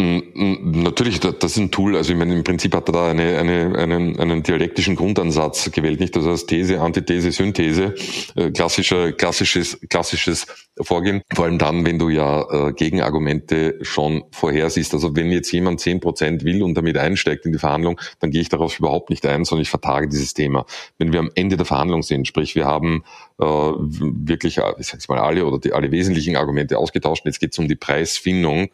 [0.00, 1.94] Natürlich, das ist ein Tool.
[1.94, 6.00] Also ich meine, im Prinzip hat er da eine, eine, einen, einen dialektischen Grundansatz gewählt,
[6.00, 6.16] nicht?
[6.16, 7.94] Also als These, Antithese, Synthese,
[8.34, 10.46] äh, klassischer, klassisches, klassisches
[10.80, 11.22] Vorgehen.
[11.34, 14.94] Vor allem dann, wenn du ja äh, Gegenargumente schon vorhersiehst.
[14.94, 18.40] Also wenn jetzt jemand zehn Prozent will und damit einsteigt in die Verhandlung, dann gehe
[18.40, 20.64] ich darauf überhaupt nicht ein, sondern ich vertage dieses Thema.
[20.96, 23.04] Wenn wir am Ende der Verhandlung sind, sprich wir haben
[23.38, 27.52] äh, wirklich, äh, ich sag's mal alle oder die, alle wesentlichen Argumente ausgetauscht, jetzt geht
[27.52, 28.70] es um die Preisfindung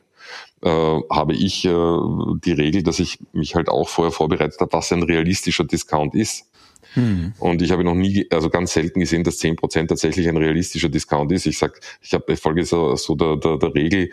[0.62, 0.68] äh,
[1.10, 1.70] habe ich äh,
[2.44, 6.46] die Regel, dass ich mich halt auch vorher vorbereitet habe, was ein realistischer Discount ist.
[6.94, 7.34] Hm.
[7.38, 10.88] Und ich habe noch nie, also ganz selten gesehen, dass zehn Prozent tatsächlich ein realistischer
[10.88, 11.46] Discount ist.
[11.46, 14.10] Ich sag, ich habe ich folge so, so der, der, der Regel,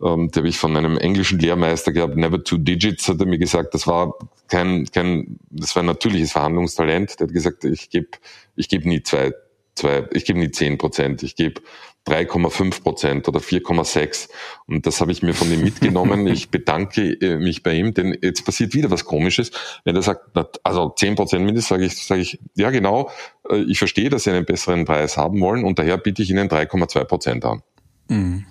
[0.00, 3.38] ähm, die habe ich von einem englischen Lehrmeister gehabt, never two digits, hat er mir
[3.38, 4.14] gesagt, das war
[4.48, 7.18] kein, kein, das war ein natürliches Verhandlungstalent.
[7.18, 8.08] Der hat gesagt, ich gebe
[8.56, 9.32] ich geb nie zwei,
[9.74, 11.60] zwei, ich gebe nie zehn Prozent, ich gebe
[12.06, 14.28] 3,5 Prozent oder 4,6.
[14.66, 16.26] Und das habe ich mir von ihm mitgenommen.
[16.34, 19.52] Ich bedanke äh, mich bei ihm, denn jetzt passiert wieder was Komisches.
[19.84, 23.10] Wenn er sagt, also 10 Prozent mindestens, sage ich, sage ich, ja genau,
[23.48, 26.48] äh, ich verstehe, dass Sie einen besseren Preis haben wollen und daher biete ich Ihnen
[26.48, 27.62] 3,2 Prozent an.
[28.08, 28.44] Mhm.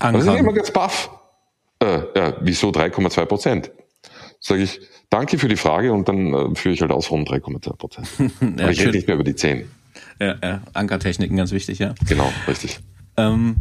[0.00, 1.10] Das ist immer ganz baff.
[1.80, 3.70] Äh, ja, wieso 3,2 Prozent?
[4.40, 7.76] Sage ich, danke für die Frage und dann äh, führe ich halt aus von 3,2
[7.76, 8.08] Prozent.
[8.18, 9.68] ja, Aber ich rede nicht mehr über die 10.
[10.20, 11.94] Ja, ja, Ankertechniken ganz wichtig, ja.
[12.08, 12.80] Genau, richtig.
[13.16, 13.56] Ähm,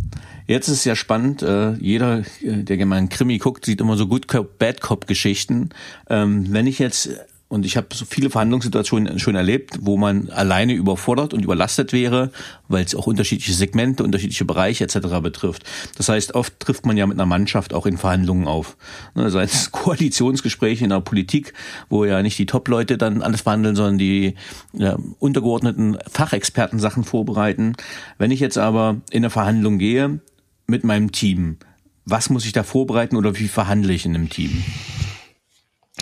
[0.47, 3.97] jetzt ist es ja spannend, äh, jeder, äh, der mal einen Krimi guckt, sieht immer
[3.97, 5.69] so Good Cop, Bad Cop Geschichten.
[6.09, 7.09] Ähm, wenn ich jetzt
[7.56, 12.32] und ich habe so viele Verhandlungssituationen schon erlebt, wo man alleine überfordert und überlastet wäre,
[12.68, 14.97] weil es auch unterschiedliche Segmente, unterschiedliche Bereiche etc.
[15.24, 15.64] betrifft.
[15.95, 18.76] Das heißt, oft trifft man ja mit einer Mannschaft auch in Verhandlungen auf.
[19.16, 21.53] Sei es Koalitionsgespräche in der Politik,
[21.88, 24.36] wo ja nicht die Top-Leute dann alles verhandeln, sondern die
[24.74, 27.78] ja, untergeordneten Fachexperten Sachen vorbereiten.
[28.18, 30.20] Wenn ich jetzt aber in eine Verhandlung gehe
[30.68, 31.56] mit meinem Team,
[32.03, 34.62] was muss ich da vorbereiten oder wie verhandle ich in einem Team?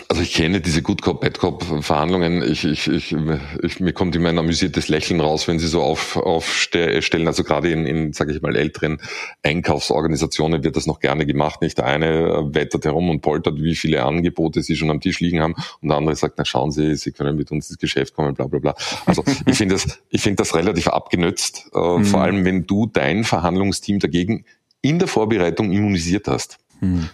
[0.08, 2.42] Also ich kenne diese Good Cop, Bad Cop Verhandlungen.
[2.42, 3.14] Ich, ich, ich,
[3.62, 7.28] ich, mir kommt immer ein amüsiertes Lächeln raus, wenn sie so auf, aufstellen.
[7.28, 9.00] Also gerade in, in sage ich mal, älteren
[9.44, 11.62] Einkaufsorganisationen wird das noch gerne gemacht.
[11.62, 15.40] Nicht der eine wettert herum und poltert, wie viele Angebote sie schon am Tisch liegen
[15.40, 18.34] haben, und der andere sagt, na schauen Sie, Sie können mit uns ins Geschäft kommen,
[18.34, 18.74] bla bla bla.
[19.06, 22.04] Also ich finde das, ich finde das relativ abgenützt, äh, mhm.
[22.04, 24.44] vor allem wenn du dein Verhandlungsteam dagegen
[24.82, 26.58] in der Vorbereitung immunisiert hast.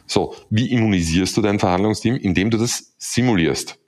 [0.07, 2.17] So, wie immunisierst du dein Verhandlungsteam?
[2.17, 3.79] Indem du das simulierst.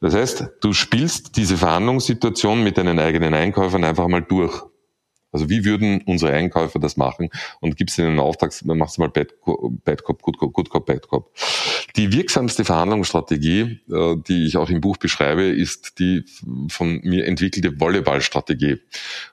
[0.00, 4.62] Das heißt, du spielst diese Verhandlungssituation mit deinen eigenen Einkäufern einfach mal durch.
[5.30, 7.30] Also wie würden unsere Einkäufer das machen?
[7.60, 9.34] Und gibst ihnen einen Auftrag, machst du mal Bad,
[9.84, 11.32] Bad Cop, Good Cop, Good Cop, Bad Cop.
[11.96, 16.24] Die wirksamste Verhandlungsstrategie, äh, die ich auch im Buch beschreibe, ist die
[16.68, 18.78] von mir entwickelte Volleyballstrategie.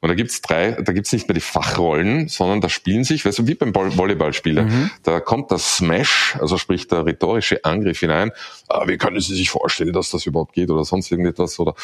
[0.01, 3.39] Und da gibt's drei, da gibt's nicht mehr die Fachrollen, sondern da spielen sich, weißt
[3.39, 4.91] du, wie beim Volleyballspieler, mhm.
[5.03, 8.32] da kommt das Smash, also sprich der rhetorische Angriff hinein.
[8.68, 11.76] Ah, wie können Sie sich vorstellen, dass das überhaupt geht oder sonst irgendetwas oder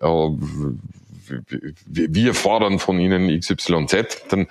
[0.00, 0.06] äh,
[1.86, 4.48] wir fordern von Ihnen XYZ, dann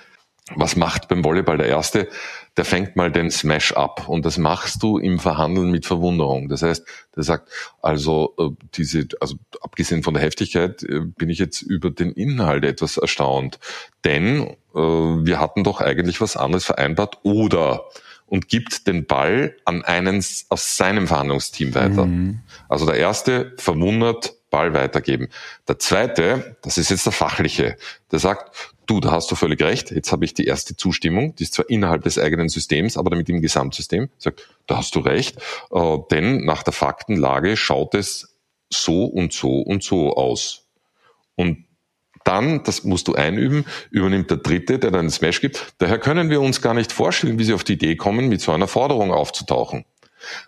[0.56, 2.08] was macht beim Volleyball der Erste?
[2.56, 6.48] Der fängt mal den Smash ab und das machst du im Verhandeln mit Verwunderung.
[6.48, 6.84] Das heißt,
[7.16, 7.48] der sagt,
[7.80, 12.64] also äh, diese, also abgesehen von der Heftigkeit äh, bin ich jetzt über den Inhalt
[12.64, 13.58] etwas erstaunt,
[14.04, 17.84] denn äh, wir hatten doch eigentlich was anderes vereinbart oder
[18.26, 22.06] und gibt den Ball an einen aus seinem Verhandlungsteam weiter.
[22.06, 22.40] Mhm.
[22.66, 25.28] Also der erste verwundert Ball weitergeben.
[25.68, 27.76] Der zweite, das ist jetzt der fachliche,
[28.10, 31.44] der sagt, du, da hast du völlig recht, jetzt habe ich die erste Zustimmung, die
[31.44, 35.38] ist zwar innerhalb des eigenen Systems, aber damit im Gesamtsystem, sagt, da hast du recht,
[35.72, 38.36] äh, denn nach der Faktenlage schaut es
[38.70, 40.66] so und so und so aus.
[41.34, 41.64] Und
[42.24, 45.74] dann, das musst du einüben, übernimmt der Dritte, der dann einen Smash gibt.
[45.78, 48.52] Daher können wir uns gar nicht vorstellen, wie sie auf die Idee kommen, mit so
[48.52, 49.84] einer Forderung aufzutauchen.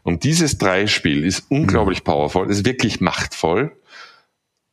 [0.02, 2.04] Und dieses Dreispiel ist unglaublich mhm.
[2.04, 3.76] powerful, ist wirklich machtvoll.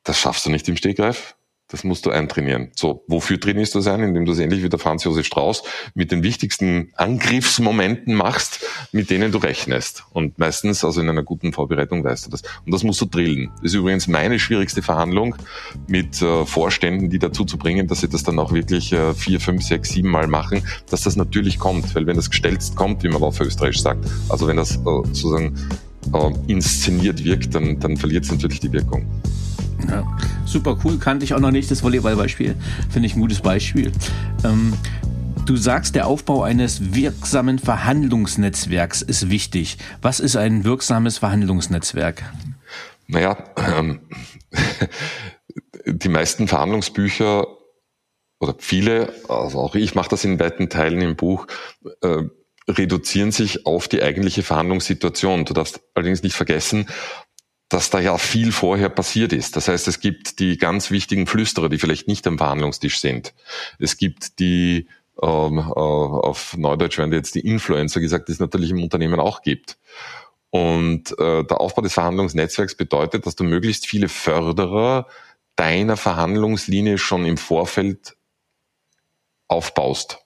[0.03, 1.35] Das schaffst du nicht im Stegreif.
[1.71, 2.69] Das musst du eintrainieren.
[2.75, 4.03] So, wofür trainierst du es ein?
[4.03, 5.63] Indem du es ähnlich wie der Franz Josef Strauß
[5.95, 10.03] mit den wichtigsten Angriffsmomenten machst, mit denen du rechnest.
[10.11, 12.41] Und meistens, also in einer guten Vorbereitung weißt du das.
[12.65, 13.51] Und das musst du drillen.
[13.55, 15.35] Das ist übrigens meine schwierigste Verhandlung
[15.87, 19.39] mit äh, Vorständen, die dazu zu bringen, dass sie das dann auch wirklich äh, vier,
[19.39, 21.95] fünf, sechs, sieben Mal machen, dass das natürlich kommt.
[21.95, 25.55] Weil wenn das gestelzt kommt, wie man auf Österreich sagt, also wenn das äh, sozusagen
[26.47, 29.05] inszeniert wirkt, dann, dann verliert es natürlich die Wirkung.
[29.89, 30.05] Ja,
[30.45, 32.55] super cool, kannte ich auch noch nicht das Volleyballbeispiel.
[32.89, 33.91] Finde ich ein gutes Beispiel.
[34.43, 34.73] Ähm,
[35.45, 39.77] du sagst, der Aufbau eines wirksamen Verhandlungsnetzwerks ist wichtig.
[40.01, 42.23] Was ist ein wirksames Verhandlungsnetzwerk?
[43.07, 44.01] Naja, ähm,
[45.85, 47.47] die meisten Verhandlungsbücher
[48.39, 51.47] oder viele, also auch ich mache das in weiten Teilen im Buch,
[52.01, 52.23] äh,
[52.67, 55.45] reduzieren sich auf die eigentliche Verhandlungssituation.
[55.45, 56.87] Du darfst allerdings nicht vergessen,
[57.71, 59.55] dass da ja viel vorher passiert ist.
[59.55, 63.33] Das heißt, es gibt die ganz wichtigen Flüsterer, die vielleicht nicht am Verhandlungstisch sind.
[63.79, 64.89] Es gibt die,
[65.21, 69.41] ähm, äh, auf Neudeutsch werden jetzt die Influencer gesagt, die es natürlich im Unternehmen auch
[69.41, 69.77] gibt.
[70.49, 75.07] Und äh, der Aufbau des Verhandlungsnetzwerks bedeutet, dass du möglichst viele Förderer
[75.55, 78.17] deiner Verhandlungslinie schon im Vorfeld
[79.47, 80.19] aufbaust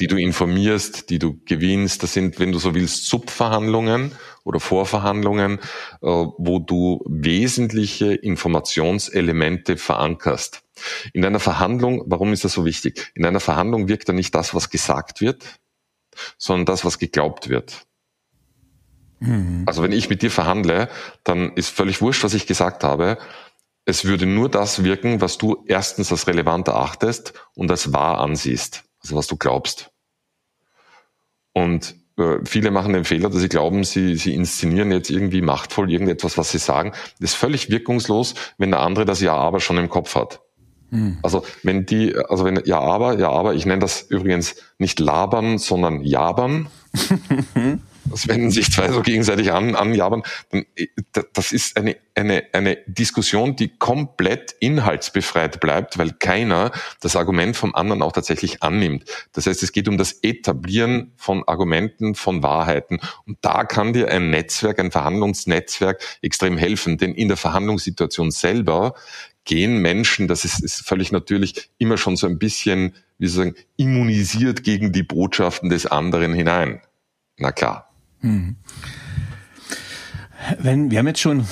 [0.00, 2.02] die du informierst, die du gewinnst.
[2.02, 4.12] Das sind, wenn du so willst, Subverhandlungen
[4.44, 10.62] oder Vorverhandlungen, äh, wo du wesentliche Informationselemente verankerst.
[11.12, 13.12] In einer Verhandlung, warum ist das so wichtig?
[13.14, 15.44] In einer Verhandlung wirkt dann nicht das, was gesagt wird,
[16.38, 17.86] sondern das, was geglaubt wird.
[19.18, 19.64] Mhm.
[19.66, 20.88] Also wenn ich mit dir verhandle,
[21.24, 23.18] dann ist völlig wurscht, was ich gesagt habe.
[23.84, 28.84] Es würde nur das wirken, was du erstens als relevant erachtest und als wahr ansiehst
[29.02, 29.90] also was du glaubst.
[31.52, 35.90] Und äh, viele machen den Fehler, dass sie glauben, sie, sie inszenieren jetzt irgendwie machtvoll
[35.90, 36.92] irgendetwas, was sie sagen.
[37.20, 40.40] Das ist völlig wirkungslos, wenn der andere das Ja aber schon im Kopf hat.
[40.90, 41.18] Hm.
[41.22, 45.58] Also wenn die, also wenn Ja aber, Ja aber, ich nenne das übrigens nicht labern,
[45.58, 46.68] sondern jabern.
[48.04, 50.22] Das wenden sich zwei so gegenseitig an, anjabern.
[50.50, 50.86] Äh,
[51.32, 57.74] das ist eine, eine, eine Diskussion, die komplett inhaltsbefreit bleibt, weil keiner das Argument vom
[57.74, 59.04] anderen auch tatsächlich annimmt.
[59.32, 63.00] Das heißt, es geht um das Etablieren von Argumenten, von Wahrheiten.
[63.26, 66.98] Und da kann dir ein Netzwerk, ein Verhandlungsnetzwerk extrem helfen.
[66.98, 68.94] Denn in der Verhandlungssituation selber
[69.44, 73.54] gehen Menschen, das ist, ist völlig natürlich, immer schon so ein bisschen, wie soll ich
[73.54, 76.80] sagen, immunisiert gegen die Botschaften des anderen hinein.
[77.36, 77.89] Na klar.
[78.20, 78.56] Hm.
[80.58, 81.44] Wenn, wir haben jetzt schon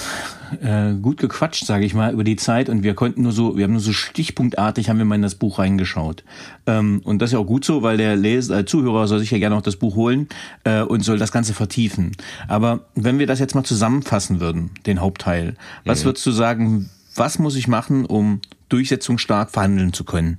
[0.62, 3.64] äh, gut gequatscht, sage ich mal, über die Zeit und wir konnten nur so, wir
[3.64, 6.24] haben nur so stichpunktartig haben wir mal in das Buch reingeschaut.
[6.66, 9.30] Ähm, und das ist ja auch gut so, weil der Leser, der Zuhörer soll sich
[9.30, 10.28] ja gerne auch das Buch holen
[10.64, 12.12] äh, und soll das Ganze vertiefen.
[12.48, 15.54] Aber wenn wir das jetzt mal zusammenfassen würden, den Hauptteil,
[15.84, 16.06] was mhm.
[16.06, 20.38] würdest du sagen, was muss ich machen, um durchsetzungsstark verhandeln zu können?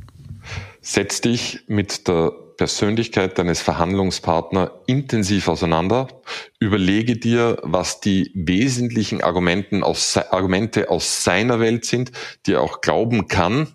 [0.81, 6.09] Setz dich mit der Persönlichkeit deines Verhandlungspartners intensiv auseinander.
[6.59, 12.11] Überlege dir, was die wesentlichen Argumenten aus, Argumente aus seiner Welt sind,
[12.45, 13.69] die er auch glauben kann,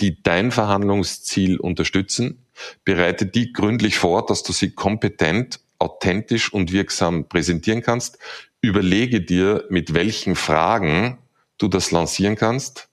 [0.00, 2.44] die dein Verhandlungsziel unterstützen.
[2.84, 8.18] Bereite die gründlich vor, dass du sie kompetent, authentisch und wirksam präsentieren kannst.
[8.60, 11.18] Überlege dir, mit welchen Fragen
[11.58, 12.88] du das lancieren kannst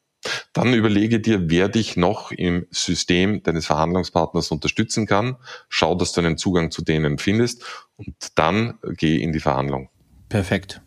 [0.54, 5.38] dann überlege dir, wer dich noch im System deines Verhandlungspartners unterstützen kann.
[5.70, 7.66] Schau, dass du einen Zugang zu denen findest
[7.98, 9.90] und dann geh in die Verhandlung.
[10.30, 10.82] Perfekt.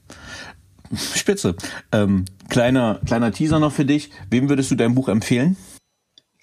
[1.15, 1.57] Spitze.
[1.93, 4.11] Ähm, kleiner, kleiner Teaser noch für dich.
[4.31, 5.57] Wem würdest du dein Buch empfehlen?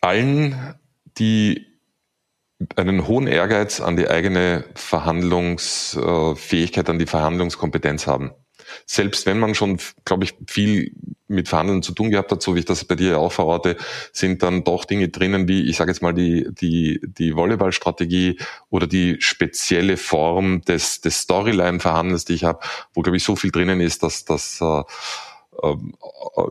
[0.01, 0.75] Allen,
[1.17, 1.65] die
[2.75, 8.31] einen hohen Ehrgeiz an die eigene Verhandlungsfähigkeit, an die Verhandlungskompetenz haben
[8.85, 10.91] selbst wenn man schon, glaube ich, viel
[11.27, 13.77] mit Verhandeln zu tun gehabt hat, so wie ich das bei dir auch verorte,
[14.11, 18.37] sind dann doch Dinge drinnen wie, ich sage jetzt mal, die, die, die Volleyballstrategie
[18.69, 22.59] oder die spezielle Form des, des Storyline-Verhandelns, die ich habe,
[22.93, 24.83] wo, glaube ich, so viel drinnen ist, dass, dass äh,
[25.63, 25.75] äh,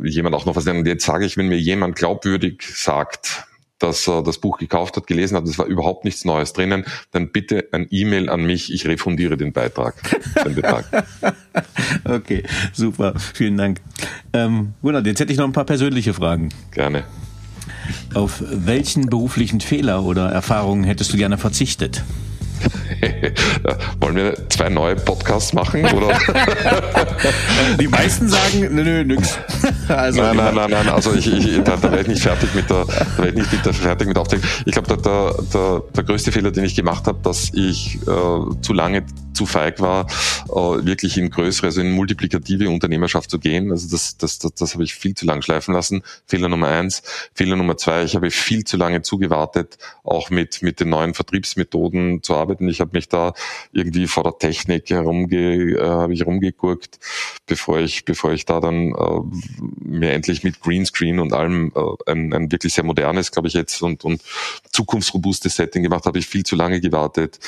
[0.02, 0.86] jemand auch noch was nennt.
[0.86, 3.44] Jetzt sage ich, wenn mir jemand glaubwürdig sagt,
[3.80, 7.32] dass er das Buch gekauft hat, gelesen hat, es war überhaupt nichts Neues drinnen, dann
[7.32, 9.94] bitte ein E-Mail an mich, ich refundiere den Beitrag.
[10.44, 10.84] Den Betrag.
[12.04, 13.80] okay, super, vielen Dank.
[14.32, 16.50] Ähm, Gunnar, jetzt hätte ich noch ein paar persönliche Fragen.
[16.70, 17.04] Gerne.
[18.14, 22.04] Auf welchen beruflichen Fehler oder Erfahrungen hättest du gerne verzichtet?
[24.00, 25.84] Wollen wir zwei neue Podcasts machen?
[25.84, 26.18] Oder?
[27.80, 29.38] Die meisten sagen, nö, nö, nix.
[29.88, 32.70] Also, nein, nein, nein, nein, also ich, ich, da, da werde ich nicht fertig mit
[32.70, 34.44] der, da werde ich nicht mit der, fertig mit Aufzählung.
[34.64, 38.72] Ich glaube, der, der, der größte Fehler, den ich gemacht habe, dass ich äh, zu
[38.72, 39.04] lange
[39.40, 40.06] zu feig war,
[40.50, 43.70] äh, wirklich in größere, also in multiplikative Unternehmerschaft zu gehen.
[43.70, 46.02] Also das, das, das, das habe ich viel zu lang schleifen lassen.
[46.26, 47.02] Fehler Nummer eins.
[47.32, 52.22] Fehler Nummer zwei, ich habe viel zu lange zugewartet, auch mit, mit den neuen Vertriebsmethoden
[52.22, 52.68] zu arbeiten.
[52.68, 53.32] Ich habe mich da
[53.72, 56.98] irgendwie vor der Technik herumge, äh, habe ich rumgeguckt,
[57.46, 59.20] bevor ich, bevor ich da dann äh,
[59.78, 63.80] mir endlich mit Greenscreen und allem äh, ein, ein wirklich sehr modernes, glaube ich jetzt,
[63.80, 64.20] und, und
[64.70, 67.38] zukunftsrobustes Setting gemacht, habe ich viel zu lange gewartet.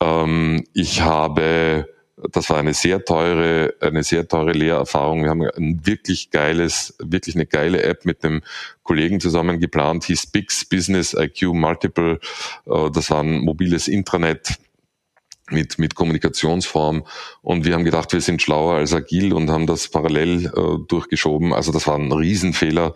[0.00, 1.88] Ähm, ich habe,
[2.32, 5.22] das war eine sehr teure, eine sehr teure Lehrerfahrung.
[5.22, 8.42] Wir haben ein wirklich geiles, wirklich eine geile App mit einem
[8.82, 12.20] Kollegen zusammen geplant, hieß Bix Business IQ Multiple.
[12.66, 14.58] Äh, das war ein mobiles Intranet
[15.50, 17.04] mit, mit Kommunikationsform.
[17.42, 21.52] Und wir haben gedacht, wir sind schlauer als agil und haben das parallel äh, durchgeschoben.
[21.52, 22.94] Also das war ein Riesenfehler,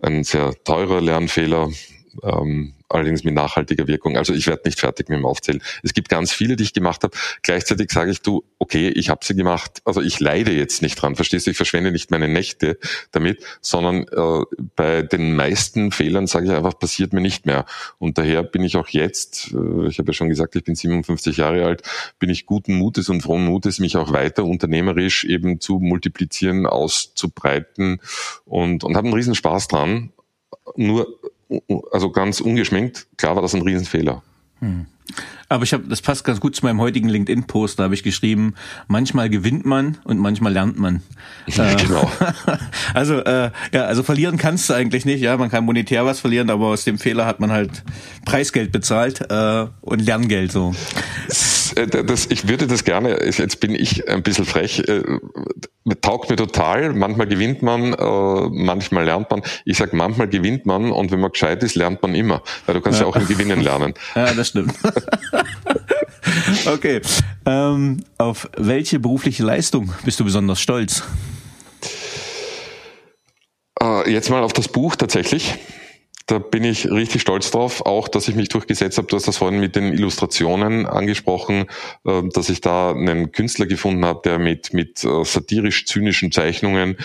[0.00, 1.70] ein sehr teurer Lernfehler.
[2.22, 4.16] Ähm, allerdings mit nachhaltiger Wirkung.
[4.16, 5.62] Also ich werde nicht fertig mit dem Aufzählen.
[5.82, 7.16] Es gibt ganz viele, die ich gemacht habe.
[7.42, 9.80] Gleichzeitig sage ich, du, okay, ich habe sie gemacht.
[9.84, 11.50] Also ich leide jetzt nicht dran, verstehst du?
[11.50, 12.78] Ich verschwende nicht meine Nächte
[13.10, 14.44] damit, sondern äh,
[14.76, 17.64] bei den meisten Fehlern sage ich einfach, passiert mir nicht mehr.
[17.98, 21.36] Und daher bin ich auch jetzt, äh, ich habe ja schon gesagt, ich bin 57
[21.38, 21.82] Jahre alt,
[22.18, 28.00] bin ich guten Mutes und frohen Mutes, mich auch weiter unternehmerisch eben zu multiplizieren, auszubreiten
[28.44, 30.12] und, und habe einen riesen Spaß dran.
[30.76, 31.18] Nur
[31.90, 34.22] also ganz ungeschminkt, klar war das ein Riesenfehler.
[34.60, 34.86] Hm.
[35.48, 37.78] Aber ich habe, das passt ganz gut zu meinem heutigen LinkedIn-Post.
[37.78, 38.54] Da habe ich geschrieben:
[38.88, 41.02] Manchmal gewinnt man und manchmal lernt man.
[41.48, 42.10] Ja, genau.
[42.94, 45.20] also äh, ja, also verlieren kannst du eigentlich nicht.
[45.20, 47.82] Ja, man kann monetär was verlieren, aber aus dem Fehler hat man halt
[48.24, 50.72] Preisgeld bezahlt äh, und Lerngeld so.
[51.74, 53.24] Das, äh, das, ich würde das gerne.
[53.24, 54.80] Jetzt bin ich ein bisschen frech.
[54.88, 55.02] Äh,
[56.00, 56.92] taugt mir total.
[56.92, 59.42] Manchmal gewinnt man, äh, manchmal lernt man.
[59.64, 62.42] Ich sag, manchmal gewinnt man und wenn man gescheit ist, lernt man immer.
[62.66, 63.94] Weil du kannst ja, ja auch im Gewinnen lernen.
[64.14, 64.74] Ja, das stimmt.
[66.66, 67.00] okay.
[67.46, 71.02] Ähm, auf welche berufliche Leistung bist du besonders stolz?
[74.06, 75.58] Jetzt mal auf das Buch tatsächlich.
[76.26, 79.08] Da bin ich richtig stolz drauf, auch dass ich mich durchgesetzt habe.
[79.08, 81.66] Du hast das vorhin mit den Illustrationen angesprochen,
[82.04, 86.96] äh, dass ich da einen Künstler gefunden habe, der mit, mit äh, satirisch-zynischen Zeichnungen,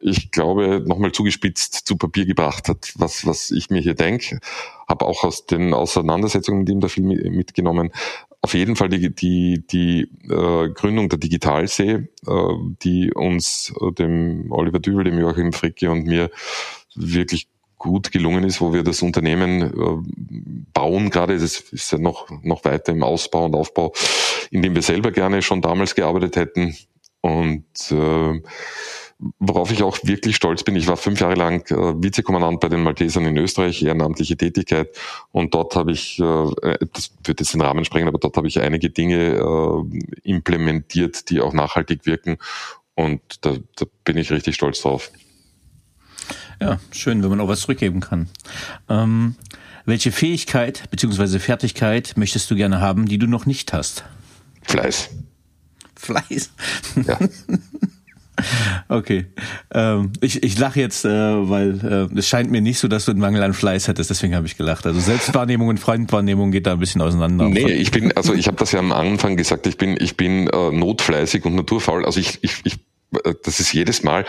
[0.00, 4.40] ich glaube, nochmal zugespitzt zu Papier gebracht hat, was, was ich mir hier denke.
[4.88, 7.90] Habe auch aus den Auseinandersetzungen mit ihm da viel mitgenommen.
[8.40, 12.08] Auf jeden Fall die, die, die äh, Gründung der Digitalsee,
[12.82, 16.30] die uns, dem Oliver Dübel, dem Joachim Fricke und mir
[16.94, 17.48] wirklich
[17.82, 22.64] gut gelungen ist, wo wir das Unternehmen äh, bauen, gerade das ist ja noch, noch
[22.64, 23.92] weiter im Ausbau und Aufbau,
[24.50, 26.76] in dem wir selber gerne schon damals gearbeitet hätten.
[27.22, 28.40] Und äh,
[29.38, 32.84] worauf ich auch wirklich stolz bin, ich war fünf Jahre lang äh, Vizekommandant bei den
[32.84, 34.96] Maltesern in Österreich, ehrenamtliche Tätigkeit.
[35.32, 38.60] Und dort habe ich, äh, das wird jetzt den Rahmen sprengen, aber dort habe ich
[38.60, 42.38] einige Dinge äh, implementiert, die auch nachhaltig wirken.
[42.94, 45.10] Und da, da bin ich richtig stolz drauf.
[46.62, 48.28] Ja, schön, wenn man auch was zurückgeben kann.
[48.88, 49.34] Ähm,
[49.84, 51.38] welche Fähigkeit bzw.
[51.38, 54.04] Fertigkeit möchtest du gerne haben, die du noch nicht hast?
[54.62, 55.10] Fleiß.
[55.96, 56.50] Fleiß?
[57.06, 57.18] Ja.
[58.88, 59.26] Okay.
[59.72, 63.12] Ähm, ich ich lache jetzt, äh, weil äh, es scheint mir nicht so, dass du
[63.12, 64.86] einen Mangel an Fleiß hättest, deswegen habe ich gelacht.
[64.86, 67.48] Also Selbstwahrnehmung und Fremdwahrnehmung geht da ein bisschen auseinander.
[67.48, 70.48] Nee, ich bin, also ich habe das ja am Anfang gesagt, ich bin, ich bin
[70.48, 72.04] äh, notfleißig und naturfaul.
[72.04, 72.78] Also ich, ich, ich
[73.44, 74.24] das ist jedes Mal,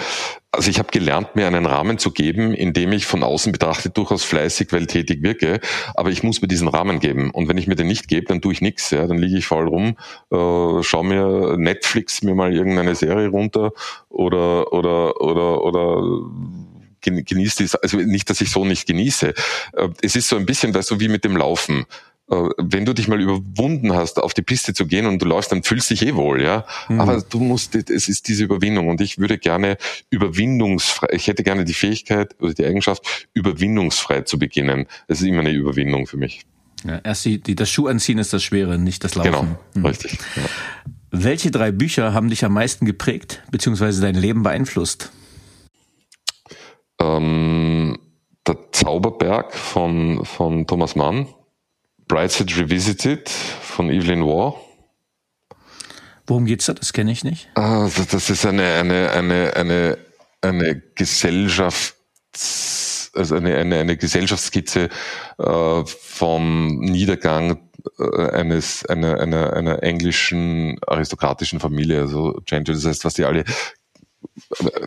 [0.51, 3.97] also ich habe gelernt, mir einen Rahmen zu geben, in dem ich von außen betrachtet
[3.97, 5.59] durchaus fleißig, weil tätig wirke,
[5.95, 7.31] aber ich muss mir diesen Rahmen geben.
[7.31, 8.91] Und wenn ich mir den nicht gebe, dann tue ich nichts.
[8.91, 9.07] Ja?
[9.07, 9.97] Dann liege ich faul rum,
[10.31, 13.71] äh, schaue mir Netflix mir mal irgendeine Serie runter
[14.09, 16.03] oder oder oder oder
[17.01, 19.33] genießt es, also nicht, dass ich so nicht genieße.
[19.73, 21.85] Äh, es ist so ein bisschen, weißt du, wie mit dem Laufen.
[22.29, 25.51] Äh, wenn du dich mal überwunden hast, auf die Piste zu gehen und du läufst,
[25.51, 26.65] dann fühlst du dich eh wohl, ja.
[26.87, 27.01] Mhm.
[27.01, 29.77] Aber du musst, es ist diese Überwindung und ich würde gerne
[30.09, 34.87] überwindungsfrei, ich hätte gerne die Fähigkeit oder die Eigenschaft, überwindungsfrei zu beginnen.
[35.07, 36.45] Das ist immer eine Überwindung für mich.
[36.85, 39.31] Ja, erst die, die, das Schuh anziehen ist das Schwere, nicht das Laufen.
[39.31, 39.85] Genau, mhm.
[39.85, 40.17] richtig.
[40.35, 40.43] Ja.
[41.11, 45.11] Welche drei Bücher haben dich am meisten geprägt, beziehungsweise dein Leben beeinflusst?
[46.99, 47.99] Ähm,
[48.47, 51.27] der Zauberberg von, von Thomas Mann
[52.07, 54.59] Brightside Revisited von Evelyn Waugh.
[56.25, 56.73] Worum geht's da?
[56.73, 57.49] Das kenne ich nicht.
[57.55, 59.97] Ah, das ist eine, eine, eine, eine,
[60.41, 64.89] eine Gesellschafts, also eine, eine, eine Gesellschaftsskizze
[65.37, 73.03] äh, vom Niedergang äh, eines einer, einer, einer englischen aristokratischen Familie, also Gentry, das heißt,
[73.03, 73.43] was die alle,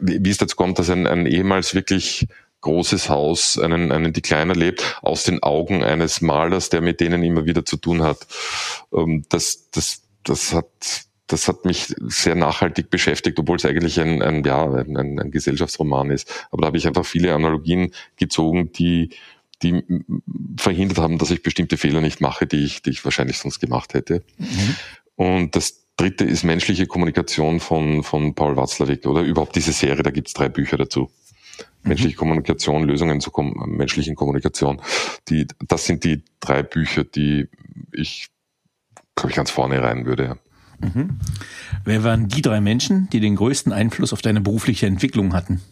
[0.00, 2.26] wie es dazu kommt, dass ein, ein ehemals wirklich
[2.60, 7.46] großes Haus einen, einen Decliner lebt, aus den Augen eines Malers, der mit denen immer
[7.46, 8.26] wieder zu tun hat.
[8.92, 14.22] Ähm, das, das, das hat das hat mich sehr nachhaltig beschäftigt, obwohl es eigentlich ein,
[14.22, 16.46] ein, ja, ein, ein Gesellschaftsroman ist.
[16.50, 19.10] Aber da habe ich einfach viele Analogien gezogen, die,
[19.62, 19.82] die
[20.56, 23.94] verhindert haben, dass ich bestimmte Fehler nicht mache, die ich, die ich wahrscheinlich sonst gemacht
[23.94, 24.22] hätte.
[24.38, 24.76] Mhm.
[25.16, 30.10] Und das dritte ist menschliche Kommunikation von, von Paul Watzlawick oder überhaupt diese Serie, da
[30.10, 31.10] gibt es drei Bücher dazu.
[31.86, 31.90] Mhm.
[31.90, 34.80] Menschliche Kommunikation, Lösungen zur kom menschlichen Kommunikation.
[35.28, 37.48] Die, das sind die drei Bücher, die
[37.92, 38.28] ich,
[39.14, 40.38] glaube ich, ganz vorne rein würde.
[40.80, 41.18] Mhm.
[41.84, 45.62] Wer waren die drei Menschen, die den größten Einfluss auf deine berufliche Entwicklung hatten?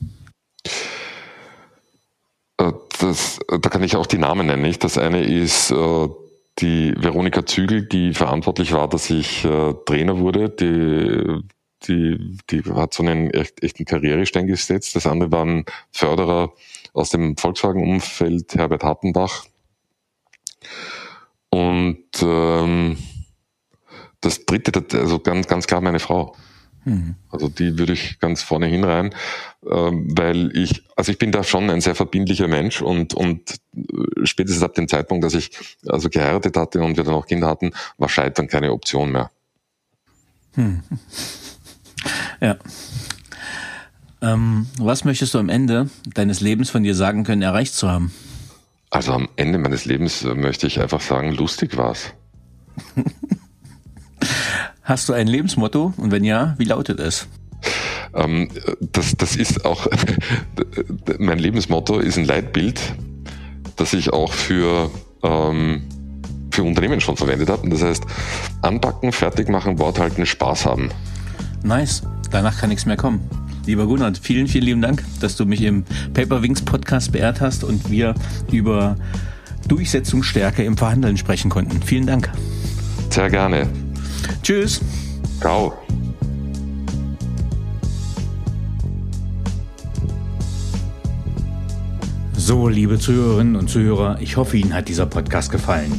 [2.58, 4.62] Äh, das, da kann ich auch die Namen nennen.
[4.62, 4.84] Nicht?
[4.84, 6.08] Das eine ist äh,
[6.60, 10.48] die Veronika Zügel, die verantwortlich war, dass ich äh, Trainer wurde.
[10.48, 11.42] Die,
[11.88, 14.96] die, die hat so einen echt, echten Karrierestein gesetzt.
[14.96, 16.52] Das andere waren Förderer
[16.92, 19.46] aus dem Volkswagen-Umfeld, Herbert Hartenbach.
[21.50, 22.96] Und ähm,
[24.20, 26.34] das dritte, also ganz, ganz klar meine Frau.
[26.84, 27.14] Mhm.
[27.30, 29.14] Also die würde ich ganz vorne hinreihen,
[29.68, 33.80] ähm, weil ich, also ich bin da schon ein sehr verbindlicher Mensch und, und äh,
[34.24, 35.50] spätestens ab dem Zeitpunkt, dass ich
[35.86, 39.30] also geheiratet hatte und wir dann auch Kinder hatten, war Scheitern keine Option mehr.
[40.54, 40.82] Hm.
[42.44, 42.56] Ja.
[44.20, 48.12] Ähm, was möchtest du am Ende deines Lebens von dir sagen können, erreicht zu haben?
[48.90, 52.12] Also am Ende meines Lebens äh, möchte ich einfach sagen, lustig war's.
[54.82, 55.94] Hast du ein Lebensmotto?
[55.96, 57.28] Und wenn ja, wie lautet es?
[58.12, 59.86] Ähm, das, das ist auch,
[61.18, 62.78] mein Lebensmotto ist ein Leitbild,
[63.76, 64.90] das ich auch für,
[65.22, 65.88] ähm,
[66.50, 67.62] für Unternehmen schon verwendet habe.
[67.62, 68.04] Und das heißt,
[68.60, 70.90] anpacken, fertig machen, Wort halten, Spaß haben.
[71.64, 72.02] Nice.
[72.30, 73.20] Danach kann nichts mehr kommen.
[73.66, 77.64] Lieber Gunnar, vielen, vielen lieben Dank, dass du mich im Paper Wings Podcast beehrt hast
[77.64, 78.14] und wir
[78.52, 78.96] über
[79.66, 81.82] Durchsetzungsstärke im Verhandeln sprechen konnten.
[81.82, 82.30] Vielen Dank.
[83.08, 83.66] Sehr gerne.
[84.42, 84.82] Tschüss.
[85.40, 85.72] Ciao.
[92.36, 95.98] So, liebe Zuhörerinnen und Zuhörer, ich hoffe, Ihnen hat dieser Podcast gefallen.